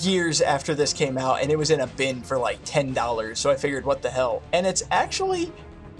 [0.00, 3.50] years after this came out, and it was in a bin for like $10, so
[3.50, 4.42] I figured, what the hell?
[4.52, 5.52] And it's actually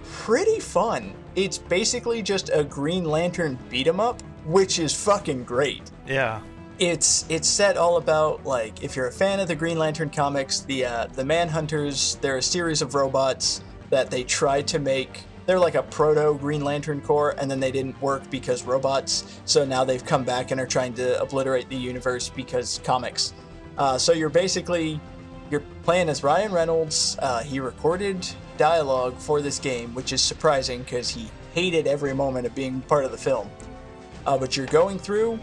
[0.05, 1.15] pretty fun.
[1.37, 5.91] It's basically just a Green Lantern beat 'em up, which is fucking great.
[6.07, 6.41] Yeah.
[6.79, 10.61] It's it's set all about like if you're a fan of the Green Lantern comics,
[10.61, 12.19] the uh, the Manhunters.
[12.21, 15.25] They're a series of robots that they tried to make.
[15.47, 19.41] They're like a proto Green Lantern Corps, and then they didn't work because robots.
[19.45, 23.35] So now they've come back and are trying to obliterate the universe because comics.
[23.77, 25.01] Uh, so you're basically
[25.51, 27.17] you're playing as Ryan Reynolds.
[27.19, 28.27] Uh, he recorded
[28.61, 33.07] dialogue for this game, which is surprising because he hated every moment of being part
[33.07, 33.49] of the film.
[34.27, 35.41] Uh, but you're going through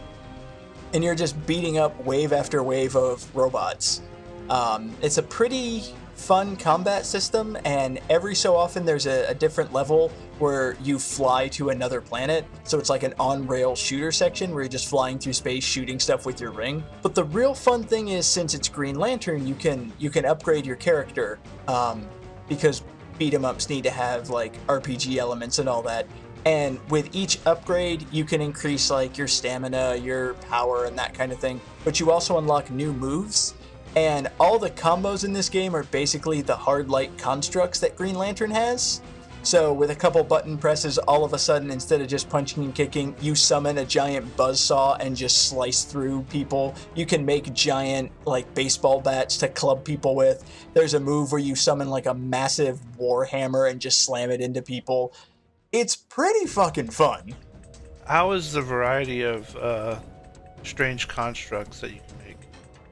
[0.94, 4.04] and you're just beating up wave after wave of robots.
[4.52, 9.74] Um, it's a pretty fun combat system, and every so often there's a, a different
[9.74, 12.46] level where you fly to another planet.
[12.66, 16.00] So it's like an on rail shooter section where you're just flying through space shooting
[16.00, 16.84] stuff with your ring.
[17.02, 20.68] But the real fun thing is since it's Green Lantern, you can you can upgrade
[20.68, 22.08] your character um,
[22.48, 22.84] because
[23.18, 26.08] beat 'em ups need to have like RPG elements and all that.
[26.46, 31.32] And with each upgrade, you can increase like your stamina, your power, and that kind
[31.32, 31.60] of thing.
[31.84, 33.54] But you also unlock new moves.
[33.96, 38.16] And all the combos in this game are basically the hard light constructs that Green
[38.16, 39.02] Lantern has.
[39.48, 42.76] So with a couple button presses, all of a sudden, instead of just punching and
[42.76, 46.76] kicking, you summon a giant buzz saw and just slice through people.
[46.96, 50.44] You can make giant like baseball bats to club people with.
[50.74, 54.62] There's a move where you summon like a massive warhammer and just slam it into
[54.62, 55.14] people.
[55.72, 57.34] It's pretty fucking fun.
[58.06, 59.98] How is the variety of uh,
[60.64, 62.38] strange constructs that you can make?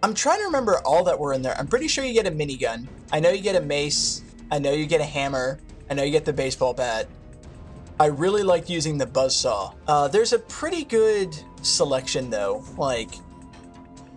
[0.04, 1.58] I'm trying to remember all that were in there.
[1.60, 2.88] I'm pretty sure you get a minigun.
[3.12, 4.22] I know you get a mace.
[4.50, 5.60] I know you get a hammer.
[5.90, 7.08] I know you get the baseball bat.
[8.00, 9.74] I really liked using the buzzsaw.
[9.88, 12.64] Uh, there's a pretty good selection though.
[12.78, 13.10] Like,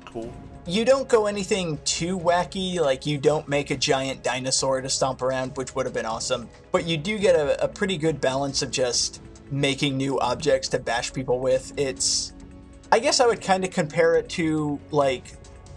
[0.05, 0.33] Cool.
[0.67, 2.81] you don't go anything too wacky.
[2.81, 6.49] Like, you don't make a giant dinosaur to stomp around, which would have been awesome.
[6.73, 10.79] But you do get a, a pretty good balance of just making new objects to
[10.79, 11.73] bash people with.
[11.79, 12.33] It's.
[12.91, 15.25] I guess I would kind of compare it to, like,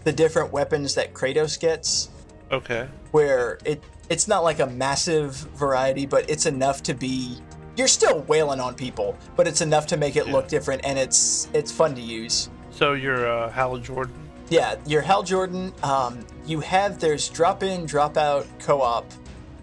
[0.04, 2.08] the different weapons that Kratos gets
[2.50, 2.88] Okay.
[3.12, 7.38] where it it's not like a massive variety, but it's enough to be
[7.76, 11.48] you're still wailing on people, but it's enough to make it look different and it's
[11.54, 12.50] it's fun to use.
[12.70, 14.14] So you're uh, Hal Jordan.
[14.50, 15.72] Yeah, you're Hal Jordan.
[15.82, 19.10] Um, you have there's drop in, drop out co-op,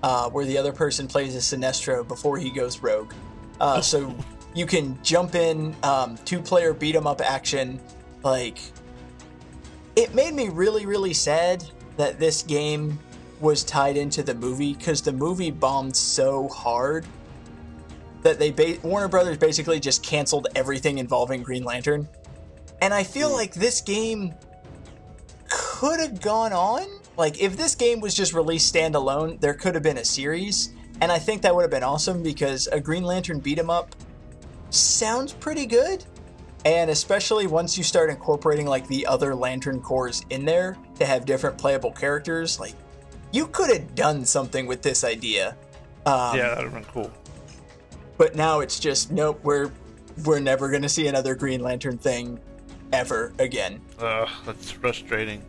[0.01, 3.13] uh, where the other person plays a Sinestro before he goes rogue.
[3.59, 4.15] Uh, so
[4.55, 7.79] you can jump in, um, two player beat 'em up action.
[8.23, 8.59] Like,
[9.95, 11.63] it made me really, really sad
[11.97, 12.97] that this game
[13.39, 17.05] was tied into the movie because the movie bombed so hard
[18.21, 22.07] that they ba- Warner Brothers basically just canceled everything involving Green Lantern.
[22.81, 23.35] And I feel hmm.
[23.35, 24.33] like this game
[25.49, 26.85] could have gone on.
[27.17, 30.73] Like, if this game was just released standalone, there could have been a series.
[31.01, 33.95] And I think that would have been awesome because a Green Lantern beat 'em up
[34.69, 36.03] sounds pretty good.
[36.65, 41.25] And especially once you start incorporating like the other Lantern Corps in there to have
[41.25, 42.73] different playable characters, like
[43.31, 45.55] you could have done something with this idea.
[46.05, 47.11] Um, yeah, that'd have been cool.
[48.17, 49.39] but now it's just nope.
[49.43, 49.71] We're
[50.25, 52.39] we're never gonna see another Green Lantern thing
[52.91, 53.79] ever again.
[53.99, 55.43] Ugh, that's frustrating.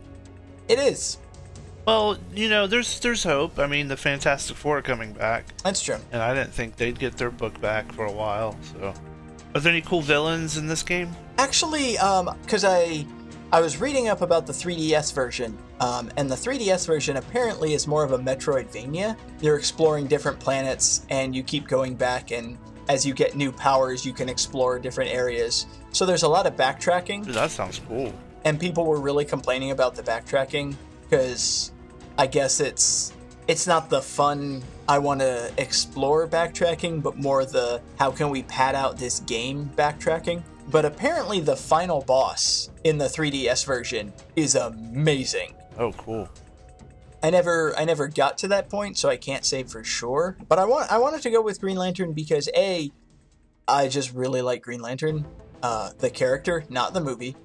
[0.67, 1.17] It is.
[1.87, 3.57] Well, you know, there's there's hope.
[3.57, 5.97] I mean, the Fantastic Four are coming back, That's true.
[6.11, 8.55] and I didn't think they'd get their book back for a while.
[8.73, 8.93] So,
[9.55, 11.09] are there any cool villains in this game?
[11.39, 13.05] Actually, um, because I
[13.53, 17.85] I was reading up about the 3DS version, um, and the 3DS version apparently is
[17.85, 19.17] more of a Metroidvania.
[19.41, 24.05] You're exploring different planets, and you keep going back, and as you get new powers,
[24.05, 25.65] you can explore different areas.
[25.91, 27.25] So there's a lot of backtracking.
[27.25, 28.13] Dude, that sounds cool.
[28.45, 31.73] and people were really complaining about the backtracking because
[32.17, 33.11] I guess it's
[33.47, 38.43] it's not the fun I want to explore backtracking, but more the how can we
[38.43, 40.41] pad out this game backtracking.
[40.71, 45.53] But apparently, the final boss in the 3DS version is amazing.
[45.77, 46.29] Oh, cool.
[47.23, 50.37] I never I never got to that point, so I can't say for sure.
[50.47, 52.91] But I want I wanted to go with Green Lantern because a
[53.67, 55.25] I just really like Green Lantern,
[55.61, 57.35] uh, the character, not the movie,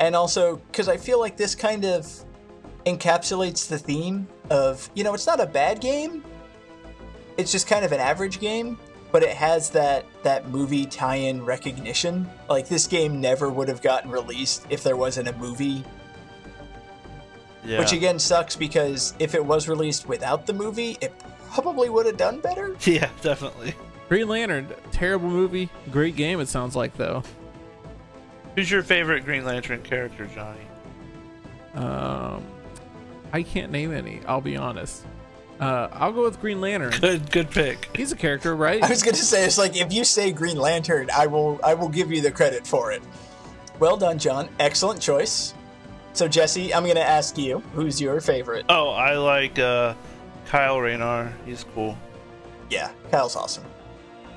[0.00, 2.06] and also because I feel like this kind of
[2.86, 6.24] encapsulates the theme of you know it's not a bad game,
[7.36, 8.78] it's just kind of an average game,
[9.16, 12.28] but it has that that movie tie-in recognition.
[12.50, 15.82] Like this game never would have gotten released if there wasn't a movie
[17.64, 17.78] Yeah.
[17.78, 21.14] which again sucks because if it was released without the movie, it
[21.50, 22.76] probably would have done better.
[22.84, 23.74] yeah, definitely.
[24.10, 26.38] Green Lantern, terrible movie, great game.
[26.38, 27.22] It sounds like though.
[28.54, 30.60] Who's your favorite Green Lantern character, Johnny?
[31.72, 32.44] Um,
[33.32, 34.20] I can't name any.
[34.26, 35.06] I'll be honest.
[35.60, 36.92] Uh, I'll go with Green Lantern.
[37.00, 37.88] Good, good pick.
[37.96, 38.82] He's a character, right?
[38.82, 41.88] I was gonna say it's like if you say Green Lantern, I will I will
[41.88, 43.02] give you the credit for it.
[43.78, 44.48] Well done, John.
[44.60, 45.54] Excellent choice.
[46.12, 48.66] So Jesse, I'm gonna ask you, who's your favorite?
[48.68, 49.94] Oh, I like uh,
[50.46, 51.32] Kyle Rayner.
[51.46, 51.96] He's cool.
[52.70, 53.64] Yeah, Kyle's awesome.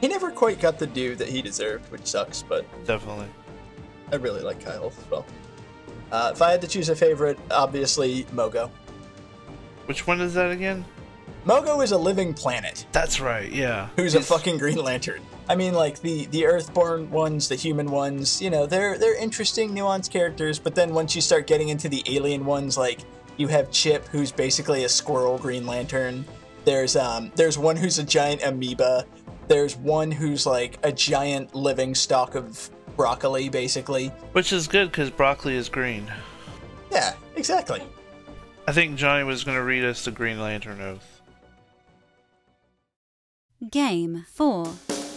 [0.01, 3.27] He never quite got the due that he deserved, which sucks, but Definitely.
[4.11, 5.25] I really like Kyle as well.
[6.11, 8.69] Uh, if I had to choose a favorite, obviously Mogo.
[9.85, 10.85] Which one is that again?
[11.49, 12.85] Mogo is a living planet.
[12.91, 13.51] That's right.
[13.51, 13.89] Yeah.
[13.95, 15.19] who's a fucking Green Lantern.
[15.49, 18.39] I mean, like the the Earthborn ones, the human ones.
[18.39, 20.59] You know, they're they're interesting, nuanced characters.
[20.59, 22.99] But then once you start getting into the alien ones, like
[23.37, 26.23] you have Ch'p, who's basically a squirrel Green Lantern.
[26.65, 29.07] There's um there's one who's a giant amoeba.
[29.47, 34.09] There's one who's like a giant living stalk of broccoli, basically.
[34.33, 36.11] Which is good because broccoli is green.
[36.91, 37.81] Yeah, exactly.
[38.67, 41.18] I think Johnny was going to read us the Green Lantern Oath.
[43.61, 45.08] Game 4.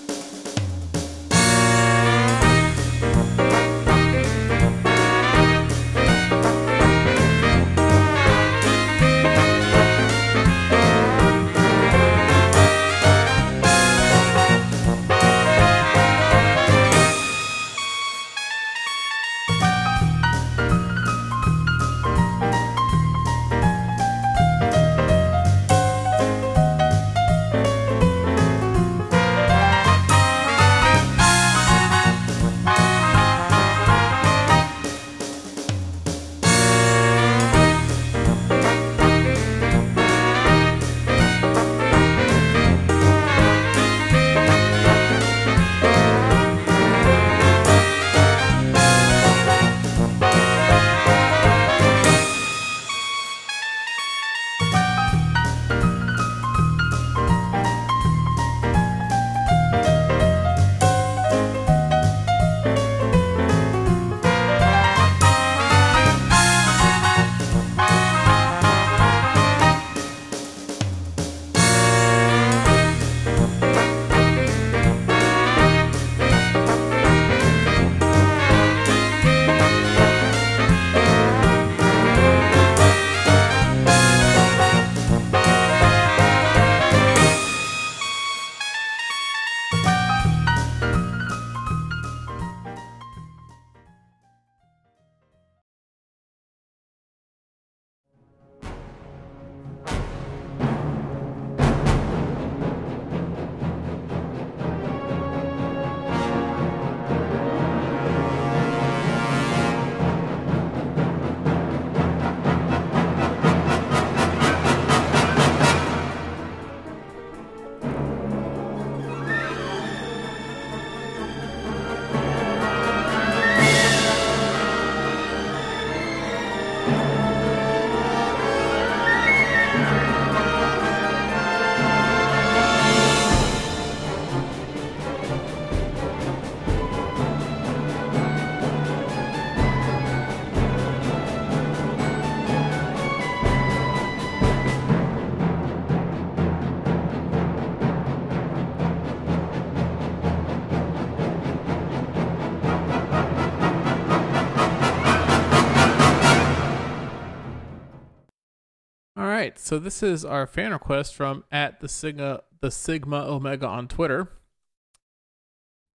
[159.72, 164.28] So this is our fan request from at the Sigma the Sigma Omega on Twitter.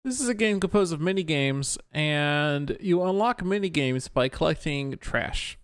[0.06, 4.98] This is a game composed of mini games, and you unlock mini games by collecting
[5.00, 5.58] trash.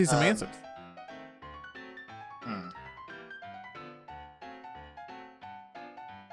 [0.00, 0.48] See some Um, answers.
[2.42, 2.68] Hmm.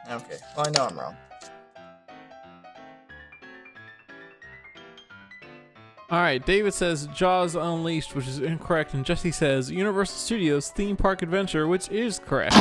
[0.09, 0.37] Okay.
[0.55, 1.17] Well, I know I'm wrong.
[6.09, 10.95] All right, David says Jaws Unleashed, which is incorrect, and Jesse says Universal Studios Theme
[10.95, 12.55] Park Adventure, which is correct.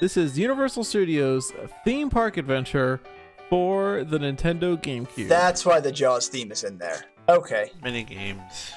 [0.00, 1.52] This is Universal Studios
[1.84, 3.00] Theme Park Adventure
[3.50, 5.26] for the Nintendo GameCube.
[5.28, 7.04] That's why the Jaws theme is in there.
[7.28, 7.72] Okay.
[7.82, 8.72] Mini games.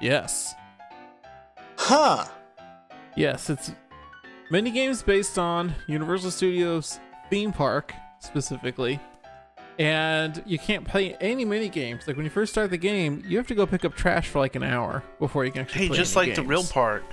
[0.00, 0.54] Yes,
[1.76, 2.26] Huh.
[3.16, 3.72] yes, it's
[4.50, 6.98] mini games based on Universal Studios
[7.30, 9.00] Theme Park specifically.
[9.78, 12.08] And you can't play any mini games.
[12.08, 14.40] Like when you first start the game, you have to go pick up trash for
[14.40, 17.04] like an hour before you can actually Hey, play just like the real park.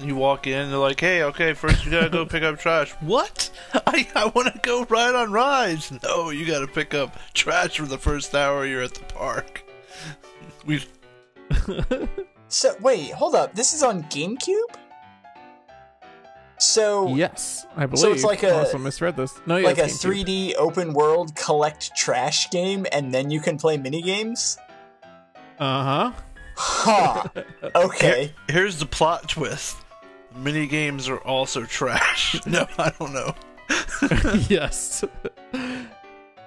[0.00, 3.50] You walk in, they're like, "Hey, okay, first you gotta go pick up trash." What?
[3.74, 5.90] I I want to go ride on rides.
[6.04, 9.64] No, you gotta pick up trash for the first hour you're at the park.
[10.64, 10.84] We
[12.52, 13.54] So wait, hold up.
[13.54, 14.76] This is on GameCube.
[16.58, 17.98] So Yes, I believe.
[18.00, 19.40] So it's like a- also misread this.
[19.46, 20.24] No, yeah, like a GameCube.
[20.24, 24.58] 3D open world collect trash game, and then you can play mini games.
[25.58, 26.12] Uh Huh.
[26.54, 27.24] Huh.
[27.74, 28.32] Okay.
[28.48, 29.76] here's the plot twist:
[30.36, 32.38] mini games are also trash.
[32.46, 33.34] no, I don't know.
[34.48, 35.04] yes.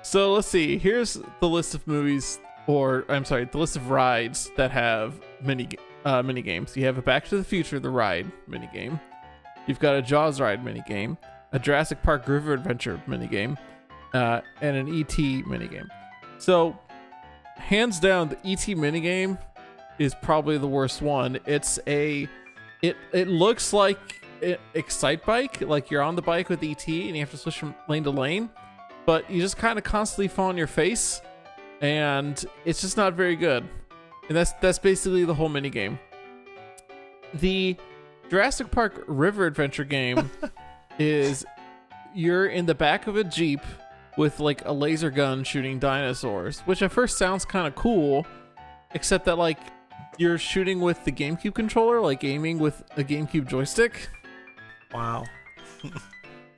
[0.03, 0.77] so let's see.
[0.77, 5.65] Here's the list of movies, or I'm sorry, the list of rides that have mini
[5.65, 6.77] ga- uh, mini games.
[6.77, 8.99] You have a Back to the Future, the ride mini game.
[9.67, 11.17] You've got a Jaws ride mini game,
[11.51, 13.57] a Jurassic Park River Adventure mini game,
[14.13, 15.89] uh, and an ET mini game.
[16.37, 16.77] So,
[17.55, 19.37] hands down, the ET mini game
[19.97, 21.39] is probably the worst one.
[21.45, 22.27] It's a
[22.81, 27.19] it it looks like it, Excitebike, like you're on the bike with ET and you
[27.19, 28.49] have to switch from lane to lane,
[29.05, 31.21] but you just kind of constantly fall on your face,
[31.81, 33.67] and it's just not very good.
[34.27, 35.99] And that's that's basically the whole mini game.
[37.33, 37.75] The
[38.29, 40.31] Jurassic Park River Adventure game
[40.99, 41.45] is
[42.13, 43.61] you're in the back of a jeep
[44.17, 48.25] with like a laser gun shooting dinosaurs, which at first sounds kind of cool,
[48.93, 49.59] except that like
[50.17, 54.09] you're shooting with the GameCube controller, like aiming with a GameCube joystick.
[54.93, 55.25] Wow.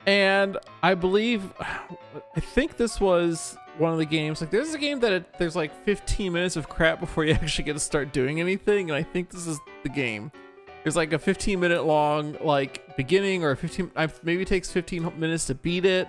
[0.06, 4.40] And I believe, I think this was one of the games.
[4.40, 7.64] Like, there's a game that it, there's like 15 minutes of crap before you actually
[7.64, 10.32] get to start doing anything, and I think this is the game.
[10.82, 13.90] There's like a 15 minute long like beginning, or a 15
[14.22, 16.08] maybe it takes 15 minutes to beat it.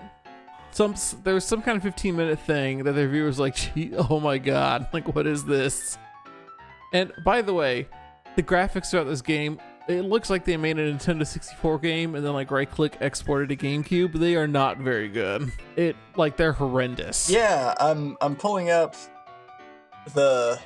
[0.72, 3.58] Some there's some kind of 15 minute thing that the reviewers like,
[4.10, 5.98] oh my god, like what is this?
[6.94, 7.88] And by the way,
[8.36, 9.60] the graphics throughout this game
[9.90, 13.50] it looks like they made a Nintendo 64 game and then like right click exported
[13.50, 14.14] to GameCube.
[14.14, 15.52] They are not very good.
[15.76, 17.30] It like they're horrendous.
[17.30, 18.96] Yeah, I'm I'm pulling up
[20.14, 20.60] the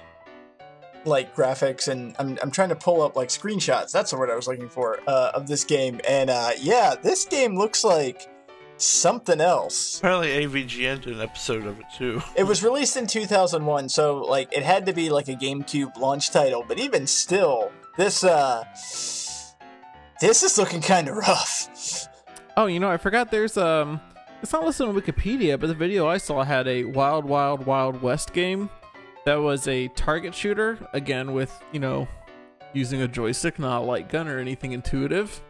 [1.06, 4.36] like graphics and I'm, I'm trying to pull up like screenshots that's the word i
[4.38, 8.30] was looking for uh, of this game and uh, yeah this game looks like
[8.78, 12.22] something else Apparently, AVGN did an episode of it too.
[12.38, 16.32] it was released in 2001 so like it had to be like a gamecube launch
[16.32, 18.64] title but even still this uh
[20.22, 22.08] this is looking kind of rough
[22.56, 24.00] Oh, you know, I forgot there's um
[24.42, 28.02] it's not listed on Wikipedia, but the video I saw had a Wild Wild Wild
[28.02, 28.70] West game
[29.26, 32.08] that was a target shooter, again with, you know,
[32.74, 35.42] using a joystick, not a light gun or anything intuitive.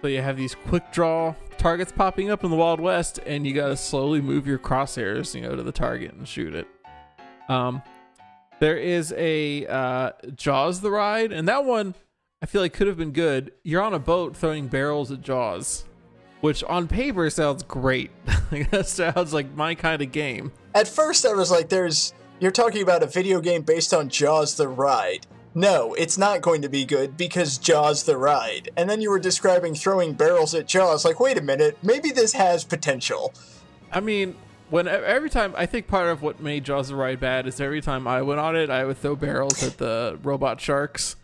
[0.00, 3.52] So you have these quick draw targets popping up in the Wild West, and you
[3.52, 6.66] gotta slowly move your crosshairs, you know, to the target and shoot it.
[7.48, 7.82] Um
[8.60, 11.94] there is a uh Jaws the ride, and that one
[12.42, 13.52] I feel like could have been good.
[13.64, 15.84] You're on a boat throwing barrels at Jaws,
[16.40, 18.10] which on paper sounds great.
[18.72, 20.50] That sounds like my kind of game.
[20.74, 22.12] At first, I was like, there's.
[22.40, 25.26] You're talking about a video game based on Jaws the Ride.
[25.54, 28.70] No, it's not going to be good because Jaws the Ride.
[28.76, 31.04] And then you were describing throwing barrels at Jaws.
[31.04, 33.34] Like, wait a minute, maybe this has potential.
[33.92, 34.36] I mean,
[34.70, 37.80] when every time I think part of what made Jaws the Ride bad is every
[37.80, 41.16] time I went on it, I would throw barrels at the robot sharks,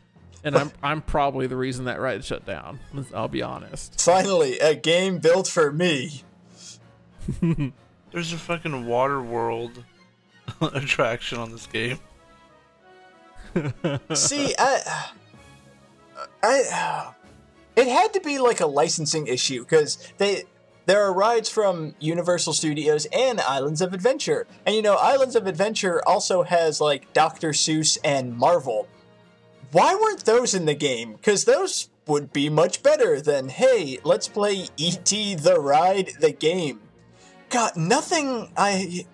[0.45, 2.81] and I'm I'm probably the reason that ride shut down.
[3.15, 4.01] I'll be honest.
[4.01, 6.23] Finally, a game built for me.
[8.13, 9.85] There's a fucking water world
[10.61, 11.99] attraction on this game.
[14.13, 15.13] See, I,
[16.43, 17.13] I,
[17.75, 20.45] it had to be like a licensing issue because they
[20.87, 25.47] there are rides from Universal Studios and Islands of Adventure, and you know Islands of
[25.47, 27.51] Adventure also has like Dr.
[27.51, 28.89] Seuss and Marvel.
[29.73, 31.13] Why weren't those in the game?
[31.13, 35.35] Because those would be much better than hey, let's play E.T.
[35.35, 36.81] the Ride the game.
[37.51, 39.07] God, nothing I.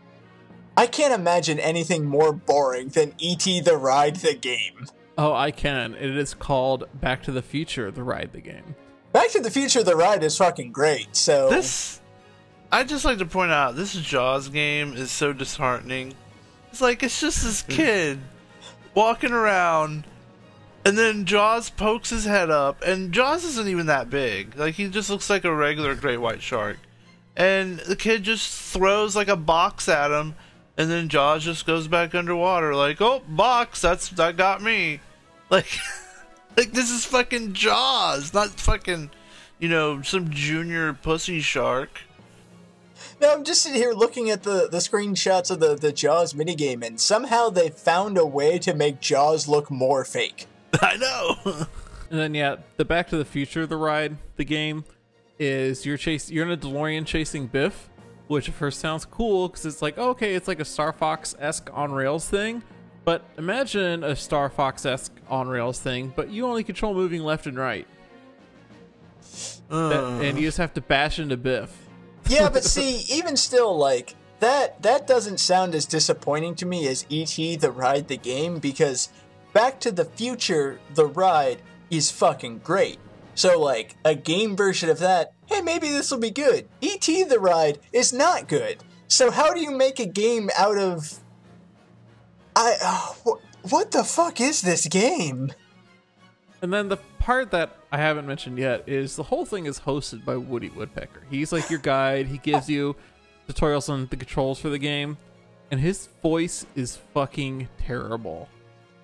[0.74, 3.60] I can't imagine anything more boring than E.T.
[3.60, 4.86] the Ride the game.
[5.18, 5.94] Oh, I can.
[5.94, 8.74] It is called Back to the Future: The Ride the Game.
[9.12, 11.14] Back to the Future the Ride is fucking great.
[11.14, 12.00] So This,
[12.70, 16.14] I just like to point out, this Jaws game is so disheartening.
[16.70, 17.72] It's like it's just this hmm.
[17.72, 18.18] kid
[18.94, 20.04] walking around,
[20.86, 24.56] and then Jaws pokes his head up, and Jaws isn't even that big.
[24.56, 26.78] Like he just looks like a regular great white shark,
[27.36, 30.34] and the kid just throws like a box at him,
[30.78, 35.00] and then Jaws just goes back underwater, like oh box, that's that got me,
[35.50, 35.68] like.
[36.56, 39.10] Like this is fucking Jaws, not fucking,
[39.58, 42.00] you know, some junior pussy shark.
[43.20, 46.84] now I'm just sitting here looking at the, the screenshots of the, the Jaws minigame,
[46.84, 50.46] and somehow they found a way to make Jaws look more fake.
[50.80, 51.66] I know.
[52.12, 54.84] And then yeah, the Back to the Future: The Ride the game
[55.38, 57.88] is you're chase you're in a DeLorean chasing Biff,
[58.26, 61.70] which at first sounds cool because it's like okay, it's like a Star Fox esque
[61.72, 62.62] on rails thing.
[63.04, 67.46] But imagine a Star Fox esque on rails thing, but you only control moving left
[67.46, 67.86] and right,
[69.68, 70.20] That- uh.
[70.20, 71.76] and you just have to bash into Biff.
[72.28, 77.06] Yeah, but see, even still, like that that doesn't sound as disappointing to me as
[77.08, 77.56] E.T.
[77.56, 79.08] the Ride the game because
[79.52, 82.98] Back to the Future the ride is fucking great.
[83.34, 86.68] So like a game version of that, hey, maybe this will be good.
[86.80, 87.24] E.T.
[87.24, 88.78] the Ride is not good.
[89.08, 91.18] So how do you make a game out of
[92.56, 95.52] I uh, wh- what the fuck is this game?
[96.60, 100.24] And then the part that I haven't mentioned yet is the whole thing is hosted
[100.24, 101.22] by Woody Woodpecker.
[101.30, 102.26] He's like your guide.
[102.26, 102.94] He gives you
[103.48, 105.16] tutorials on the controls for the game,
[105.70, 108.48] and his voice is fucking terrible.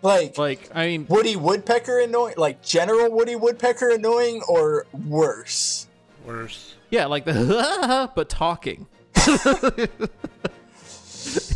[0.02, 5.88] Like, Like, I mean, Woody Woodpecker annoying, like General Woody Woodpecker annoying, or worse.
[6.24, 6.74] Worse.
[6.90, 8.86] yeah, like the but talking.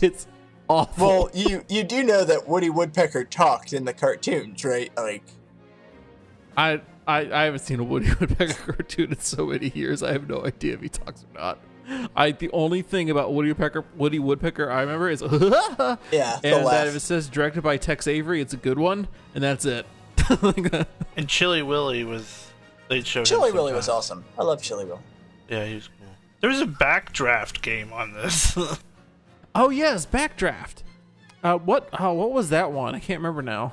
[0.00, 0.26] it's
[0.68, 1.06] awful.
[1.06, 4.90] Well, you you do know that Woody Woodpecker talked in the cartoons, right?
[4.96, 5.24] Like,
[6.56, 10.02] I, I I haven't seen a Woody Woodpecker cartoon in so many years.
[10.02, 11.58] I have no idea if he talks or not.
[12.14, 15.20] I the only thing about Woody Woodpecker Woody Woodpecker I remember is
[16.12, 16.70] yeah, and laugh.
[16.70, 19.86] that if it says directed by Tex Avery, it's a good one, and that's it.
[20.30, 20.84] Uh,
[21.16, 22.50] and Chilly Willy was.
[22.88, 23.26] They showed.
[23.26, 24.24] Chilly Willy was awesome.
[24.38, 25.00] I love Chilly Willy.
[25.48, 26.08] Yeah, he was cool.
[26.40, 28.56] There was a backdraft game on this.
[29.54, 30.82] Oh yes, Backdraft.
[31.42, 31.88] Uh, what?
[31.98, 32.94] Oh, what was that one?
[32.94, 33.72] I can't remember now.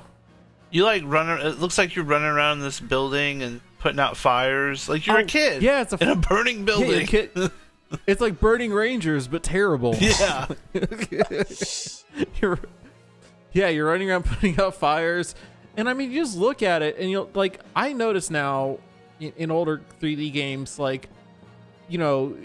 [0.70, 1.44] you like running.
[1.46, 5.20] It looks like you're running around this building and putting out fires, like you're Oh,
[5.20, 5.62] a kid.
[5.62, 7.06] yeah, it's a- in a burning building.
[7.06, 7.30] kid-
[8.06, 9.94] it's like Burning Rangers, but terrible.
[9.96, 10.46] yeah.
[12.40, 12.58] you're,
[13.52, 15.34] yeah, you're running around putting out fires,
[15.76, 17.60] and I mean, you just look at it, and you'll like.
[17.74, 18.78] I notice now
[19.20, 21.08] in, in older 3D games, like,
[21.88, 22.36] you know,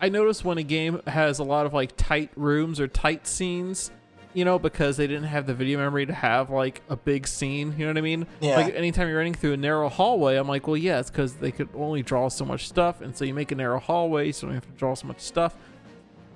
[0.00, 3.90] I notice when a game has a lot of like tight rooms or tight scenes,
[4.34, 7.74] you know, because they didn't have the video memory to have like a big scene.
[7.78, 8.26] You know what I mean?
[8.40, 8.56] Yeah.
[8.56, 11.50] Like anytime you're running through a narrow hallway, I'm like, well, yeah, it's because they
[11.50, 14.52] could only draw so much stuff, and so you make a narrow hallway, so you
[14.52, 15.56] don't have to draw so much stuff.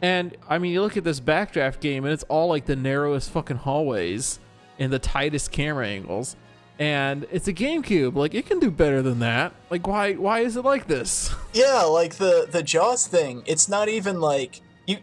[0.02, 3.30] And I mean, you look at this backdraft game, and it's all like the narrowest
[3.30, 4.40] fucking hallways
[4.78, 6.36] and the tightest camera angles.
[6.80, 8.14] And it's a GameCube.
[8.14, 9.52] Like it can do better than that.
[9.68, 10.14] Like why?
[10.14, 11.32] Why is it like this?
[11.52, 13.42] Yeah, like the the Jaws thing.
[13.44, 14.98] It's not even like you.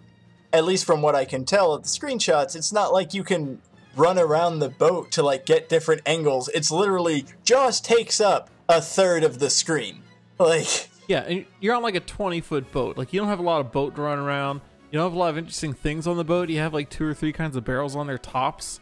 [0.53, 3.61] At least from what I can tell at the screenshots, it's not like you can
[3.97, 6.49] run around the boat to like get different angles.
[6.55, 10.03] It's literally Jaws takes up a third of the screen.
[10.39, 12.97] Like Yeah, and you're on like a 20 foot boat.
[12.97, 14.61] Like you don't have a lot of boat to run around.
[14.89, 16.49] You don't have a lot of interesting things on the boat.
[16.49, 18.79] You have like two or three kinds of barrels on their tops.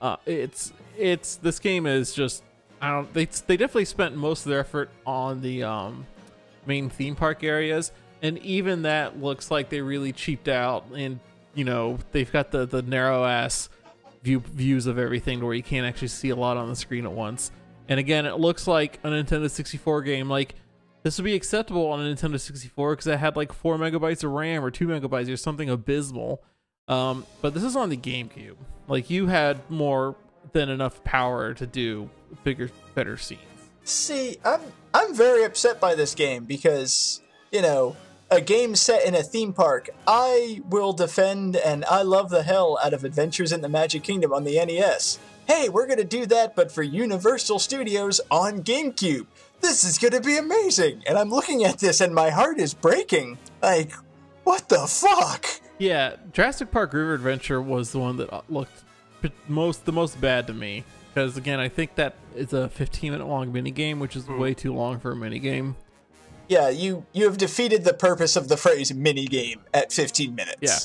[0.00, 0.72] Uh, it's
[1.02, 2.42] it's this game is just
[2.80, 6.06] I don't they they definitely spent most of their effort on the um
[6.64, 7.92] main theme park areas,
[8.22, 10.86] and even that looks like they really cheaped out.
[10.94, 11.18] And
[11.54, 13.68] you know they've got the the narrow ass
[14.22, 17.04] view views of everything to where you can't actually see a lot on the screen
[17.04, 17.50] at once.
[17.88, 20.30] And again, it looks like a Nintendo 64 game.
[20.30, 20.54] Like
[21.02, 24.30] this would be acceptable on a Nintendo 64 because it had like four megabytes of
[24.30, 26.42] RAM or two megabytes or something abysmal.
[26.86, 28.56] Um, but this is on the GameCube.
[28.86, 30.16] Like you had more
[30.52, 32.10] than enough power to do
[32.44, 33.40] bigger, better scenes.
[33.84, 34.60] See, I'm
[34.94, 37.20] I'm very upset by this game because,
[37.50, 37.96] you know,
[38.30, 39.90] a game set in a theme park.
[40.06, 44.32] I will defend and I love the hell out of Adventures in the Magic Kingdom
[44.32, 45.18] on the NES.
[45.46, 49.26] Hey, we're going to do that but for Universal Studios on GameCube.
[49.60, 51.02] This is going to be amazing.
[51.06, 53.38] And I'm looking at this and my heart is breaking.
[53.62, 53.92] Like,
[54.44, 55.46] what the fuck?
[55.78, 58.84] Yeah, Jurassic Park River Adventure was the one that looked
[59.48, 63.26] most the most bad to me because again, I think that it's a 15 minute
[63.26, 64.38] long mini game, which is hmm.
[64.38, 65.76] way too long for a mini game.
[66.48, 70.58] Yeah, you you have defeated the purpose of the phrase mini game at 15 minutes.
[70.60, 70.78] Yeah.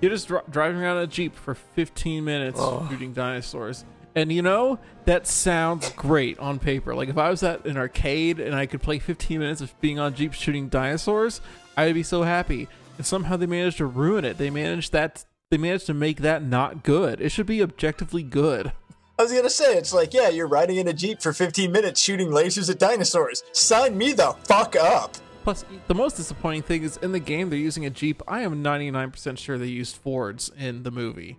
[0.00, 2.88] You're just dri- driving around a jeep for 15 minutes Ugh.
[2.88, 3.84] shooting dinosaurs.
[4.14, 6.94] And you know, that sounds great on paper.
[6.94, 9.98] Like if I was at an arcade and I could play 15 minutes of being
[9.98, 11.40] on jeep shooting dinosaurs,
[11.76, 12.68] I'd be so happy.
[12.96, 14.38] And somehow they managed to ruin it.
[14.38, 17.20] They managed that they managed to make that not good.
[17.20, 18.72] It should be objectively good.
[19.18, 22.00] I was gonna say, it's like, yeah, you're riding in a Jeep for 15 minutes
[22.00, 23.42] shooting lasers at dinosaurs.
[23.52, 25.16] Sign me the fuck up.
[25.42, 28.22] Plus, the most disappointing thing is in the game they're using a Jeep.
[28.28, 31.38] I am 99% sure they used Fords in the movie.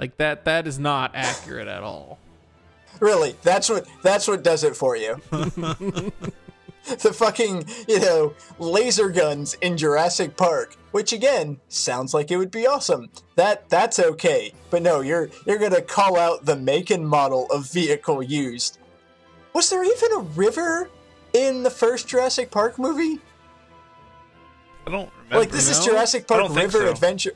[0.00, 2.18] Like that that is not accurate at all.
[2.98, 5.20] Really, that's what that's what does it for you.
[7.02, 12.50] the fucking, you know, laser guns in Jurassic Park, which again sounds like it would
[12.50, 13.10] be awesome.
[13.36, 14.52] That that's okay.
[14.70, 18.78] But no, you're you're going to call out the make and model of vehicle used.
[19.52, 20.90] Was there even a river
[21.32, 23.20] in the first Jurassic Park movie?
[24.86, 25.38] I don't remember.
[25.38, 26.90] Like this is Jurassic Park River so.
[26.90, 27.32] Adventure.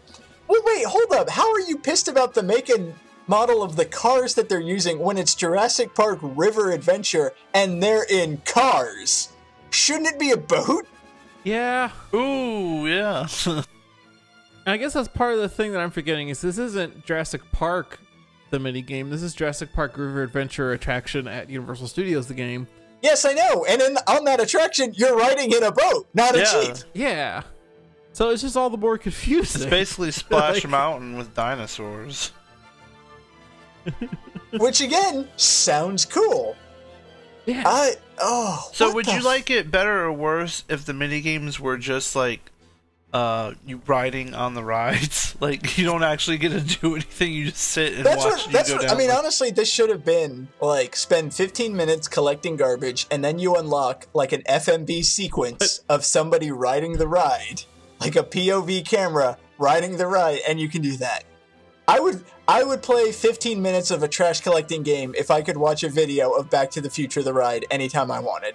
[0.49, 1.31] Well, wait, hold up.
[1.31, 2.95] How are you pissed about the make and
[3.27, 8.05] model of the cars that they're using when it's Jurassic Park River Adventure and they're
[8.05, 9.34] in cars?
[9.75, 10.87] Shouldn't it be a boat?
[11.43, 13.27] Yeah, Ooh, yeah.
[14.67, 17.99] I guess that's part of the thing that I'm forgetting is this isn't Jurassic Park,
[18.51, 19.11] the mini game.
[19.11, 22.67] This is Jurassic Park River Adventure attraction at Universal Studios, the game.
[23.03, 23.67] Yes, I know.
[23.69, 26.63] And in, on that attraction, you're riding in a boat, not a Yeah.
[26.63, 26.77] jeep.
[26.95, 27.43] Yeah.
[28.15, 29.63] So it's just all the more confusing.
[29.63, 32.33] it's basically Splash Like- Mountain with dinosaurs.
[34.53, 36.57] Which again sounds cool.
[37.45, 37.65] yeah.
[37.67, 38.69] I oh.
[38.73, 42.51] So would you f- like it better or worse if the minigames were just like
[43.13, 45.37] uh you riding on the rides?
[45.41, 48.47] Like you don't actually get to do anything, you just sit and That's watch what.
[48.47, 48.83] you That's go what.
[48.87, 48.93] down.
[48.95, 53.23] I mean, like- honestly, this should have been like spend 15 minutes collecting garbage, and
[53.25, 57.63] then you unlock like an FMV sequence of somebody riding the ride,
[58.01, 61.25] like a POV camera riding the ride, and you can do that.
[61.87, 62.25] I would.
[62.47, 65.89] I would play 15 minutes of a trash collecting game if I could watch a
[65.89, 68.55] video of Back to the Future: The Ride anytime I wanted.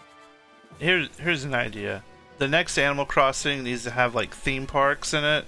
[0.79, 2.03] here's here's an idea.
[2.37, 5.45] The next Animal Crossing needs to have like theme parks in it,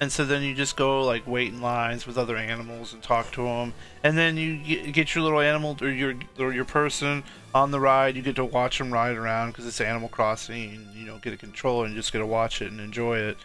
[0.00, 3.30] and so then you just go like wait in lines with other animals and talk
[3.32, 7.24] to them, and then you get, your little animal or your or your person
[7.54, 8.16] on the ride.
[8.16, 11.32] You get to watch them ride around because it's Animal Crossing, and you don't get
[11.32, 13.36] a controller and you just get to watch it and enjoy it,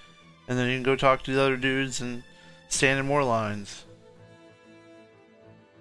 [0.48, 2.24] and then you can go talk to the other dudes and
[2.70, 3.86] stand in more lines.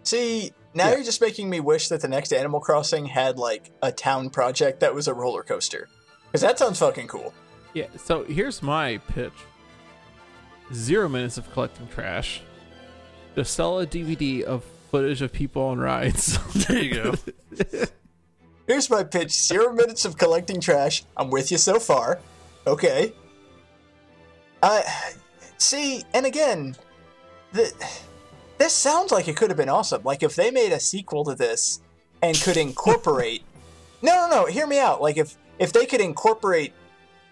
[0.02, 0.94] See, now Yeah.
[0.96, 4.80] you're just making me wish that the next Animal Crossing had like a town project
[4.80, 5.88] that was a roller coaster,
[6.26, 7.32] because that sounds fucking cool.
[7.74, 9.32] Yeah, so here's my pitch.
[10.72, 12.42] Zero minutes of collecting trash.
[13.34, 16.38] Just sell a DVD of footage of people on rides.
[16.66, 17.14] There you go.
[18.68, 21.04] Here's my pitch: zero minutes of collecting trash.
[21.16, 22.20] I'm with you so far.
[22.66, 23.12] Okay.
[24.62, 24.84] I
[25.62, 26.76] see, and again,
[27.52, 27.72] the
[28.58, 30.02] this sounds like it could have been awesome.
[30.04, 31.80] Like if they made a sequel to this
[32.22, 33.42] and could incorporate.
[34.02, 34.46] no, no, no.
[34.46, 35.00] Hear me out.
[35.00, 36.72] Like if if they could incorporate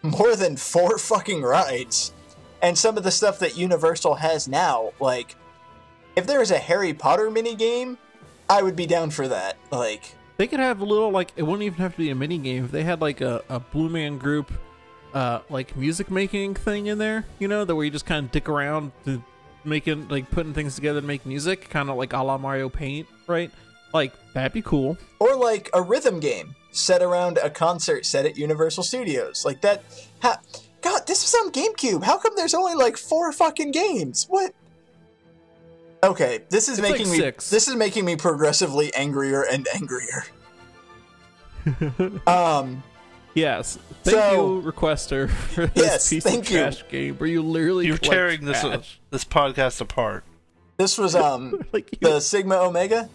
[0.03, 2.12] more than four fucking rides
[2.62, 5.37] and some of the stuff that Universal has now, like
[6.16, 7.99] if there was a Harry Potter mini game,
[8.49, 9.57] I would be down for that.
[9.70, 12.39] Like They could have a little like it wouldn't even have to be a mini
[12.39, 12.64] game.
[12.64, 14.53] If they had like a, a Blue Man Group,
[15.15, 18.33] uh, like music making thing in there, you know, that where you just kind of
[18.33, 19.23] dick around to
[19.65, 23.07] making like putting things together to make music, kind of like a la Mario Paint,
[23.27, 23.51] right?
[23.93, 24.97] Like that'd be cool.
[25.19, 29.45] or like a rhythm game set around a concert set at Universal Studios.
[29.45, 29.83] Like that.
[30.23, 30.41] Ha-
[30.83, 32.03] God, this was on GameCube.
[32.05, 34.27] How come there's only like four fucking games?
[34.31, 34.55] What?
[36.03, 37.19] Okay, this is It's like making me.
[37.19, 37.51] six.
[37.51, 40.25] This is making me progressively angrier and angrier.
[42.27, 42.83] um.
[43.35, 43.78] Yes.
[44.03, 46.59] Thank So- you, requester, for this Yes, piece thank of you.
[46.59, 50.24] trash game where you literally You're collect tearing this uh, this podcast apart.
[50.78, 53.09] This was um like you, the Sigma Omega.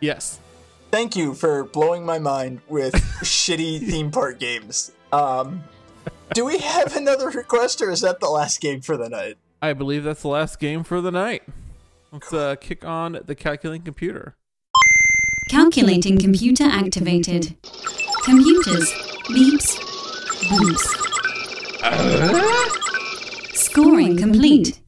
[0.00, 0.40] yes.
[0.90, 4.92] Thank you for blowing my mind with shitty theme park games.
[5.12, 5.64] Um,
[6.32, 9.36] do we have another request, or is that the last game for the night?
[9.60, 11.42] I believe that's the last game for the night.
[12.12, 14.36] Let's uh, kick on the calculating computer.
[15.48, 17.56] Calculating computer activated.
[18.26, 18.92] Computers.
[19.28, 19.78] Beeps.
[20.50, 20.84] Boops.
[23.54, 24.80] Scoring complete.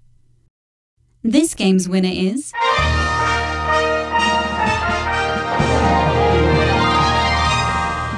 [1.22, 2.52] This game's winner is.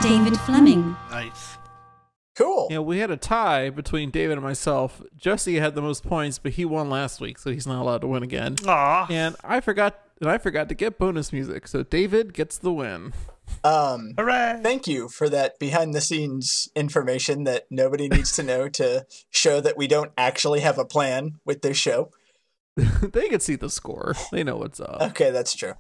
[0.00, 0.96] David Fleming.
[1.10, 1.58] Nice.
[2.34, 2.68] Cool.
[2.70, 5.02] Yeah, we had a tie between David and myself.
[5.18, 8.06] Jesse had the most points, but he won last week, so he's not allowed to
[8.06, 8.56] win again.
[8.66, 9.06] Aw.
[9.10, 13.12] And I forgot, and I forgot to get bonus music, so David gets the win.
[13.64, 14.61] Um, Hooray.
[14.62, 19.61] thank you for that behind the scenes information that nobody needs to know to show
[19.61, 22.11] that we don't actually have a plan with this show.
[22.76, 24.14] they can see the score.
[24.32, 25.01] They know what's up.
[25.11, 25.74] Okay, that's true.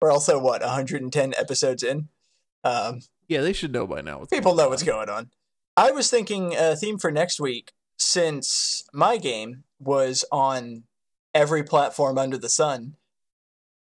[0.00, 2.08] We're also what 110 episodes in.
[2.64, 4.18] Um, Yeah, they should know by now.
[4.18, 4.70] What's people know on.
[4.70, 5.30] what's going on.
[5.76, 10.84] I was thinking a theme for next week, since my game was on
[11.34, 12.96] every platform under the sun,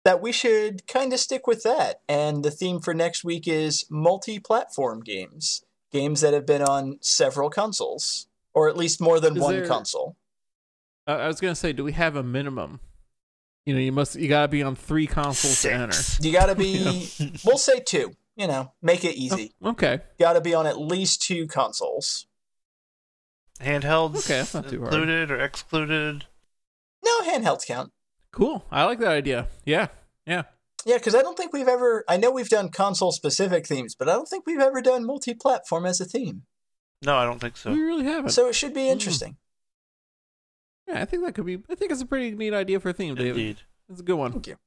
[0.05, 1.99] that we should kind of stick with that.
[2.07, 6.99] And the theme for next week is multi platform games, games that have been on
[7.01, 10.15] several consoles, or at least more than Is one there- console.
[11.07, 12.79] I was gonna say, do we have a minimum?
[13.65, 15.97] You know, you must you gotta be on three consoles to enter.
[16.21, 17.09] You got to be,
[17.45, 19.53] we'll say two, you know, make it easy.
[19.61, 22.25] Oh, okay, Got to be on at least two consoles.
[23.59, 24.93] Handhelds Okay, that's not too hard.
[24.93, 26.25] included or excluded.
[27.03, 27.91] No, handhelds count.
[28.35, 28.65] Cool.
[28.69, 29.47] I like that idea.
[29.65, 29.87] Yeah,
[30.27, 30.43] yeah.
[30.85, 32.03] Yeah, because I don't think we've ever.
[32.07, 35.33] I know we've done console specific themes, but I don't think we've ever done multi
[35.33, 36.43] platform as a theme.
[37.03, 37.71] No, I don't think so.
[37.71, 38.29] We really haven't.
[38.31, 38.91] So it should be mm.
[38.91, 39.37] interesting.
[40.87, 41.59] yeah, I think that could be.
[41.69, 43.31] I think it's a pretty neat idea for a theme, David.
[43.31, 43.57] Indeed.
[43.89, 44.31] It's a good one.
[44.31, 44.57] Thank you.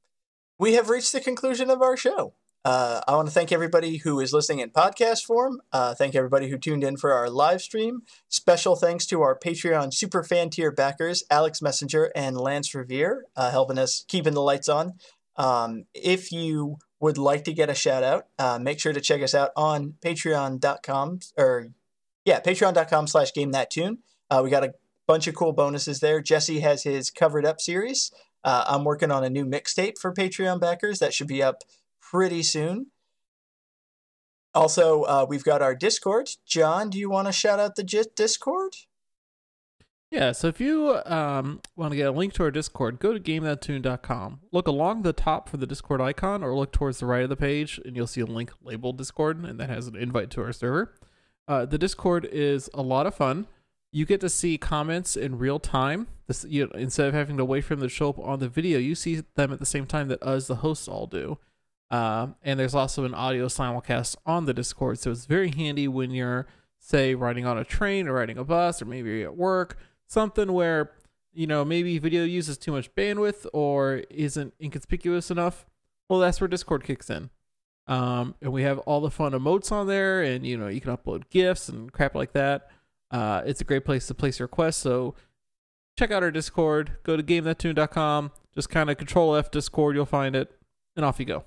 [0.57, 2.33] We have reached the conclusion of our show.
[2.65, 5.61] Uh, I want to thank everybody who is listening in podcast form.
[5.71, 8.01] Uh, thank everybody who tuned in for our live stream.
[8.27, 13.51] Special thanks to our Patreon super fan tier backers, Alex Messenger and Lance Revere, uh,
[13.51, 14.95] helping us keeping the lights on.
[15.37, 19.21] Um, if you would like to get a shout out, uh, make sure to check
[19.21, 21.69] us out on patreon.com or
[22.25, 23.99] yeah, patreon.com slash game that tune.
[24.29, 24.73] Uh, we got a
[25.07, 26.21] bunch of cool bonuses there.
[26.21, 28.11] Jesse has his covered up series.
[28.43, 31.63] Uh, I'm working on a new mixtape for Patreon backers that should be up
[32.09, 32.87] pretty soon.
[34.53, 36.29] Also, uh, we've got our Discord.
[36.45, 38.73] John, do you want to shout out the J- Discord?
[40.09, 43.19] Yeah, so if you um, want to get a link to our Discord, go to
[43.19, 44.39] GameThatTune.com.
[44.51, 47.35] Look along the top for the Discord icon, or look towards the right of the
[47.35, 50.51] page, and you'll see a link labeled Discord, and that has an invite to our
[50.51, 50.95] server.
[51.47, 53.45] Uh, the Discord is a lot of fun.
[53.91, 56.07] You get to see comments in real time.
[56.27, 58.79] This, you instead of having to wait for them to show up on the video,
[58.79, 61.37] you see them at the same time that us, the hosts, all do.
[61.91, 66.11] Um, and there's also an audio simulcast on the Discord, so it's very handy when
[66.11, 69.77] you're, say, riding on a train or riding a bus, or maybe you're at work
[70.09, 70.91] something where
[71.31, 75.65] you know maybe video uses too much bandwidth or isn't inconspicuous enough.
[76.09, 77.29] Well that's where discord kicks in.
[77.87, 80.95] Um, and we have all the fun emotes on there and you know you can
[80.95, 82.69] upload gifs and crap like that.
[83.11, 84.77] Uh, it's a great place to place your requests.
[84.77, 85.15] So
[85.97, 86.97] check out our discord.
[87.03, 89.95] Go to gamethattune.com just kind of control f discord.
[89.95, 90.51] You'll find it.
[90.95, 91.45] And off you go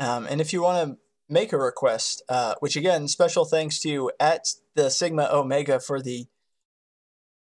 [0.00, 0.98] Um, and if you want to
[1.28, 6.26] make a request, uh, which again, special thanks to at the Sigma Omega for the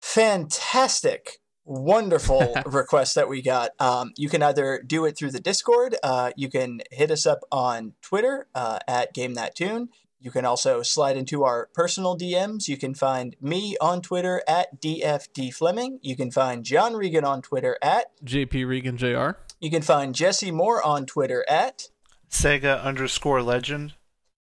[0.00, 3.70] fantastic, wonderful request that we got.
[3.78, 7.40] Um, you can either do it through the Discord, uh, you can hit us up
[7.52, 9.90] on Twitter uh, at Game That Tune.
[10.18, 12.66] You can also slide into our personal DMs.
[12.66, 15.98] You can find me on Twitter at DFDFleming.
[16.02, 18.07] You can find John Regan on Twitter at.
[18.24, 19.38] JP Regan Jr.
[19.61, 21.90] You can find Jesse Moore on Twitter at.
[22.37, 23.95] Sega underscore legend.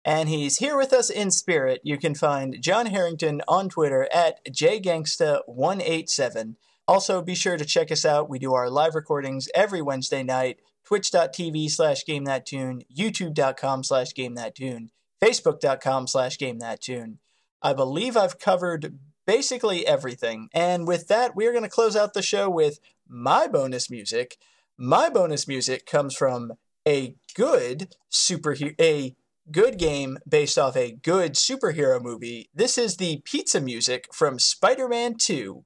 [0.04, 1.80] And he's here with us in spirit.
[1.84, 6.56] You can find John Harrington on Twitter at jgangsta187.
[6.88, 8.28] Also, be sure to check us out.
[8.28, 10.58] We do our live recordings every Wednesday night.
[10.84, 14.90] Twitch.tv slash Game That Tune, YouTube.com slash Game That Tune,
[15.22, 17.20] Facebook.com slash Game That Tune.
[17.62, 20.48] I believe I've covered basically everything.
[20.52, 24.36] And with that, we are going to close out the show with my bonus music.
[24.76, 26.54] My bonus music comes from
[26.86, 29.16] a good superhero, a
[29.50, 32.48] good game based off a good superhero movie.
[32.54, 35.64] This is the pizza music from Spider Man 2.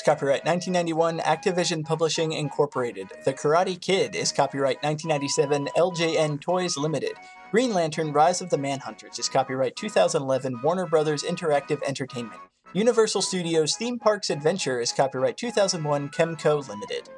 [0.00, 3.08] Is copyright 1991 Activision Publishing Incorporated.
[3.26, 7.12] The Karate Kid is copyright 1997 LJN Toys Limited.
[7.50, 12.40] Green Lantern Rise of the Manhunters is copyright 2011 Warner Brothers Interactive Entertainment.
[12.72, 17.10] Universal Studios Theme Parks Adventure is copyright 2001 Kemco Limited.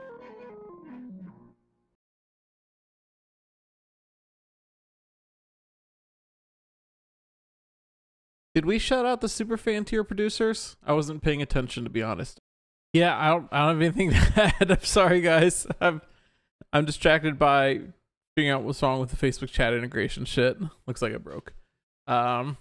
[8.56, 10.76] Did we shout out the super fan tier producers?
[10.84, 12.41] I wasn't paying attention to be honest.
[12.92, 13.48] Yeah, I don't.
[13.50, 14.70] I don't have anything to add.
[14.70, 15.66] I'm sorry, guys.
[15.80, 16.02] I'm
[16.72, 17.80] I'm distracted by
[18.36, 20.58] figuring out what's wrong with the Facebook chat integration shit.
[20.86, 21.52] Looks like it broke.
[22.06, 22.56] Um,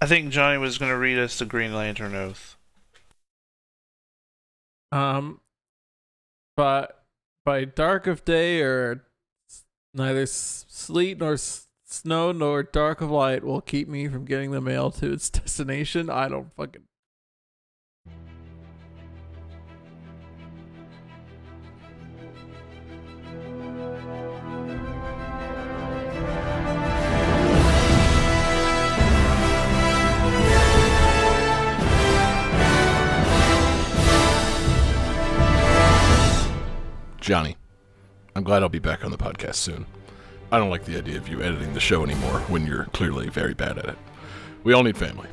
[0.00, 2.56] I think Johnny was going to read us the Green Lantern Oath.
[4.92, 5.40] um,
[6.56, 7.04] but
[7.44, 9.04] by dark of day or
[9.94, 11.36] neither sleet nor
[11.86, 16.08] snow nor dark of light will keep me from getting the mail to its destination.
[16.08, 16.82] I don't fucking.
[37.30, 37.56] Johnny,
[38.34, 39.86] I'm glad I'll be back on the podcast soon.
[40.50, 43.54] I don't like the idea of you editing the show anymore when you're clearly very
[43.54, 43.98] bad at it.
[44.64, 45.28] We all need family.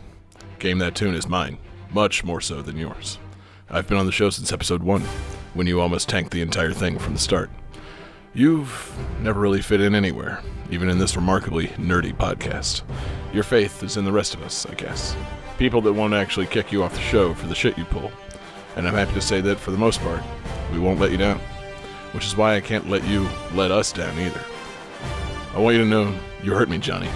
[0.59, 1.57] Game That Tune is mine,
[1.89, 3.17] much more so than yours.
[3.67, 5.01] I've been on the show since episode 1,
[5.55, 7.49] when you almost tanked the entire thing from the start.
[8.31, 12.83] You've never really fit in anywhere, even in this remarkably nerdy podcast.
[13.33, 15.17] Your faith is in the rest of us, I guess.
[15.57, 18.11] People that won't actually kick you off the show for the shit you pull.
[18.75, 20.21] And I'm happy to say that, for the most part,
[20.71, 21.41] we won't let you down.
[22.13, 24.41] Which is why I can't let you let us down either.
[25.53, 27.09] I want you to know you hurt me, Johnny.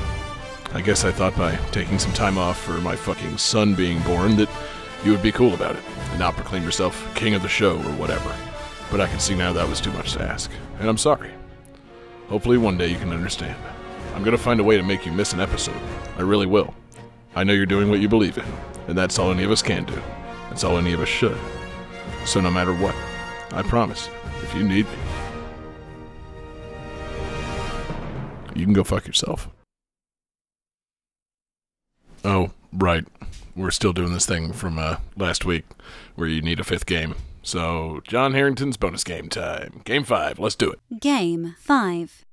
[0.73, 4.35] I guess I thought by taking some time off for my fucking son being born
[4.38, 4.49] that
[5.03, 7.93] you would be cool about it and not proclaim yourself king of the show or
[7.93, 8.34] whatever.
[8.89, 11.31] But I can see now that was too much to ask, and I'm sorry.
[12.30, 13.55] Hopefully one day you can understand.
[14.15, 15.80] I'm gonna find a way to make you miss an episode.
[16.18, 16.73] I really will.
[17.35, 18.45] I know you're doing what you believe in,
[18.88, 20.01] and that's all any of us can do.
[20.49, 21.38] That's all any of us should.
[22.26, 22.95] So no matter what,
[23.51, 24.09] I promise,
[24.43, 24.91] if you need me,
[28.55, 29.49] you can go fuck yourself.
[32.23, 33.05] Oh, right.
[33.55, 35.65] We're still doing this thing from uh, last week
[36.15, 37.15] where you need a fifth game.
[37.43, 39.81] So, John Harrington's bonus game time.
[39.84, 40.38] Game five.
[40.38, 40.80] Let's do it.
[40.99, 42.23] Game 5.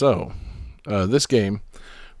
[0.00, 0.32] So
[0.86, 1.60] uh, this game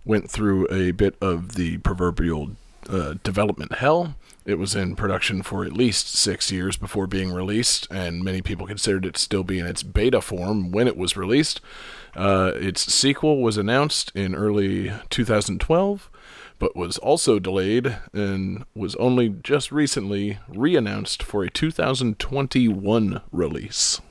[0.04, 2.50] went through a bit of the proverbial
[2.90, 4.16] uh, development hell.
[4.44, 8.66] It was in production for at least six years before being released, and many people
[8.66, 11.62] considered it still be in its beta form when it was released.
[12.14, 16.10] Uh, its sequel was announced in early 2012,
[16.58, 24.02] but was also delayed and was only just recently re announced for a 2021 release.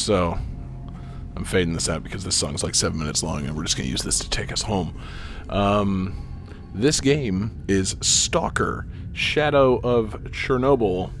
[0.00, 0.38] So
[1.36, 3.88] I'm fading this out because this song's like seven minutes long, and we're just gonna
[3.88, 5.00] use this to take us home.
[5.48, 11.12] Um, this game is Stalker: Shadow of Chernobyl,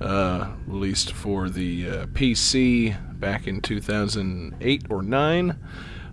[0.00, 5.58] uh, released for the uh, PC back in 2008 or nine.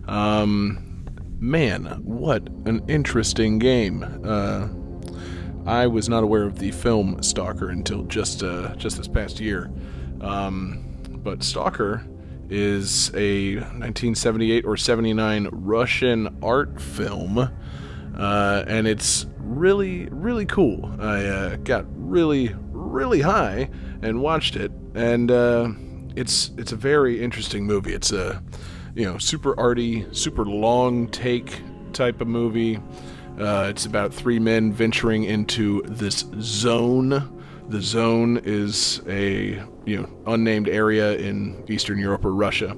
[0.06, 1.04] Um,
[1.38, 4.02] man, what an interesting game!
[4.24, 4.68] Uh,
[5.66, 9.70] I was not aware of the film Stalker until just uh, just this past year.
[10.20, 10.88] Um,
[11.22, 12.04] but Stalker
[12.52, 20.94] is a 1978 or 79 Russian art film, uh, and it's really really cool.
[21.00, 23.70] I uh, got really really high
[24.02, 25.70] and watched it, and uh,
[26.14, 27.94] it's it's a very interesting movie.
[27.94, 28.42] It's a
[28.94, 31.62] you know super arty, super long take
[31.94, 32.78] type of movie.
[33.38, 37.41] Uh, it's about three men venturing into this zone.
[37.68, 42.76] The zone is a you know unnamed area in Eastern Europe or Russia,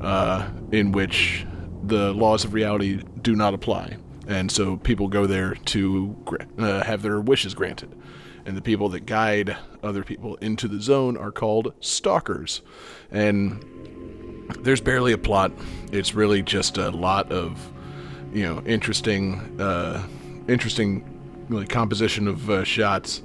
[0.00, 1.46] uh, in which
[1.84, 3.96] the laws of reality do not apply,
[4.26, 6.16] and so people go there to
[6.58, 7.94] uh, have their wishes granted.
[8.44, 12.62] And the people that guide other people into the zone are called stalkers,
[13.10, 13.64] and
[14.60, 15.52] there's barely a plot.
[15.92, 17.70] It's really just a lot of,
[18.32, 20.04] you know, interesting, uh,
[20.48, 23.22] interesting, like composition of uh, shots,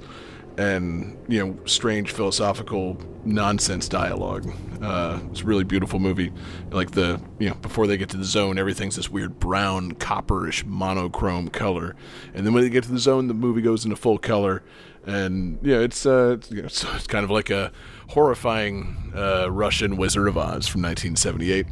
[0.58, 4.52] and you know, strange philosophical nonsense dialogue.
[4.82, 6.32] Uh, it's a really beautiful movie.
[6.72, 10.64] Like the, you know, before they get to the zone, everything's this weird brown, copperish,
[10.66, 11.94] monochrome color,
[12.34, 14.64] and then when they get to the zone, the movie goes into full color,
[15.06, 17.70] and yeah, it's uh, it's, you know, so it's kind of like a
[18.08, 21.66] horrifying uh, Russian Wizard of Oz from 1978.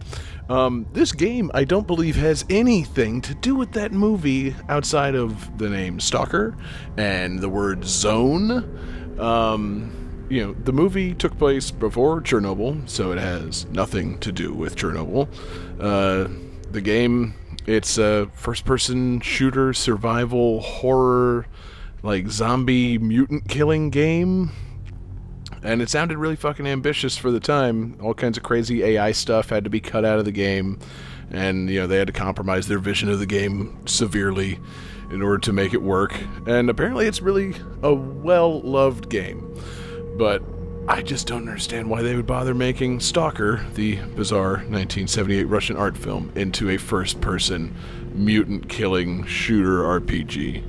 [0.48, 5.58] Um, this game, I don't believe, has anything to do with that movie outside of
[5.58, 6.56] the name Stalker
[6.96, 9.18] and the word zone.
[9.18, 14.52] Um, you know, the movie took place before Chernobyl, so it has nothing to do
[14.52, 15.28] with Chernobyl.
[15.80, 16.28] Uh,
[16.70, 17.34] the game,
[17.66, 21.46] it's a first person shooter, survival, horror,
[22.02, 24.52] like zombie mutant killing game
[25.66, 27.98] and it sounded really fucking ambitious for the time.
[28.00, 30.78] All kinds of crazy AI stuff had to be cut out of the game,
[31.30, 34.60] and you know they had to compromise their vision of the game severely
[35.10, 36.14] in order to make it work.
[36.46, 39.60] And apparently, it's really a well-loved game,
[40.16, 40.42] but
[40.88, 45.98] I just don't understand why they would bother making Stalker, the bizarre 1978 Russian art
[45.98, 47.74] film, into a first-person
[48.14, 50.62] mutant killing shooter RPG.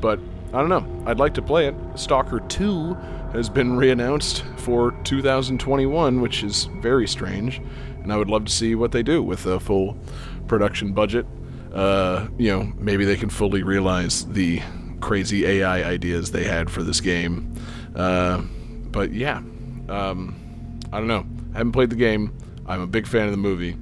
[0.00, 0.18] But
[0.54, 1.04] I don't know.
[1.06, 1.74] I'd like to play it.
[1.94, 2.96] Stalker 2
[3.32, 7.60] has been reannounced for 2021, which is very strange.
[8.02, 9.96] And I would love to see what they do with a full
[10.48, 11.26] production budget.
[11.72, 14.60] Uh, you know, maybe they can fully realize the
[15.00, 17.54] crazy AI ideas they had for this game.
[17.94, 18.42] Uh,
[18.90, 19.38] but yeah,
[19.88, 20.34] um,
[20.92, 21.26] I don't know.
[21.54, 22.36] I haven't played the game.
[22.66, 23.76] I'm a big fan of the movie,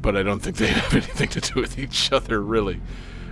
[0.00, 2.80] but I don't think they have anything to do with each other, really.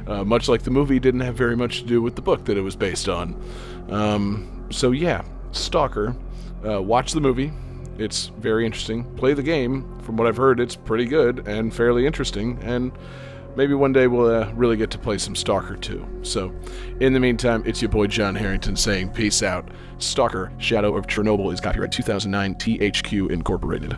[0.07, 2.57] Uh, much like the movie didn't have very much to do with the book that
[2.57, 3.41] it was based on.
[3.91, 5.23] Um, so yeah,
[5.53, 6.15] Stalker.
[6.67, 7.53] Uh, watch the movie.
[7.99, 9.05] It's very interesting.
[9.17, 10.01] Play the game.
[10.01, 12.59] From what I've heard, it's pretty good and fairly interesting.
[12.63, 12.93] And
[13.57, 16.07] maybe one day we'll uh, really get to play some Stalker too.
[16.23, 16.55] So,
[17.01, 19.69] in the meantime, it's your boy John Harrington saying peace out.
[19.99, 23.97] Stalker Shadow of Chernobyl is copyright 2009 THQ Incorporated.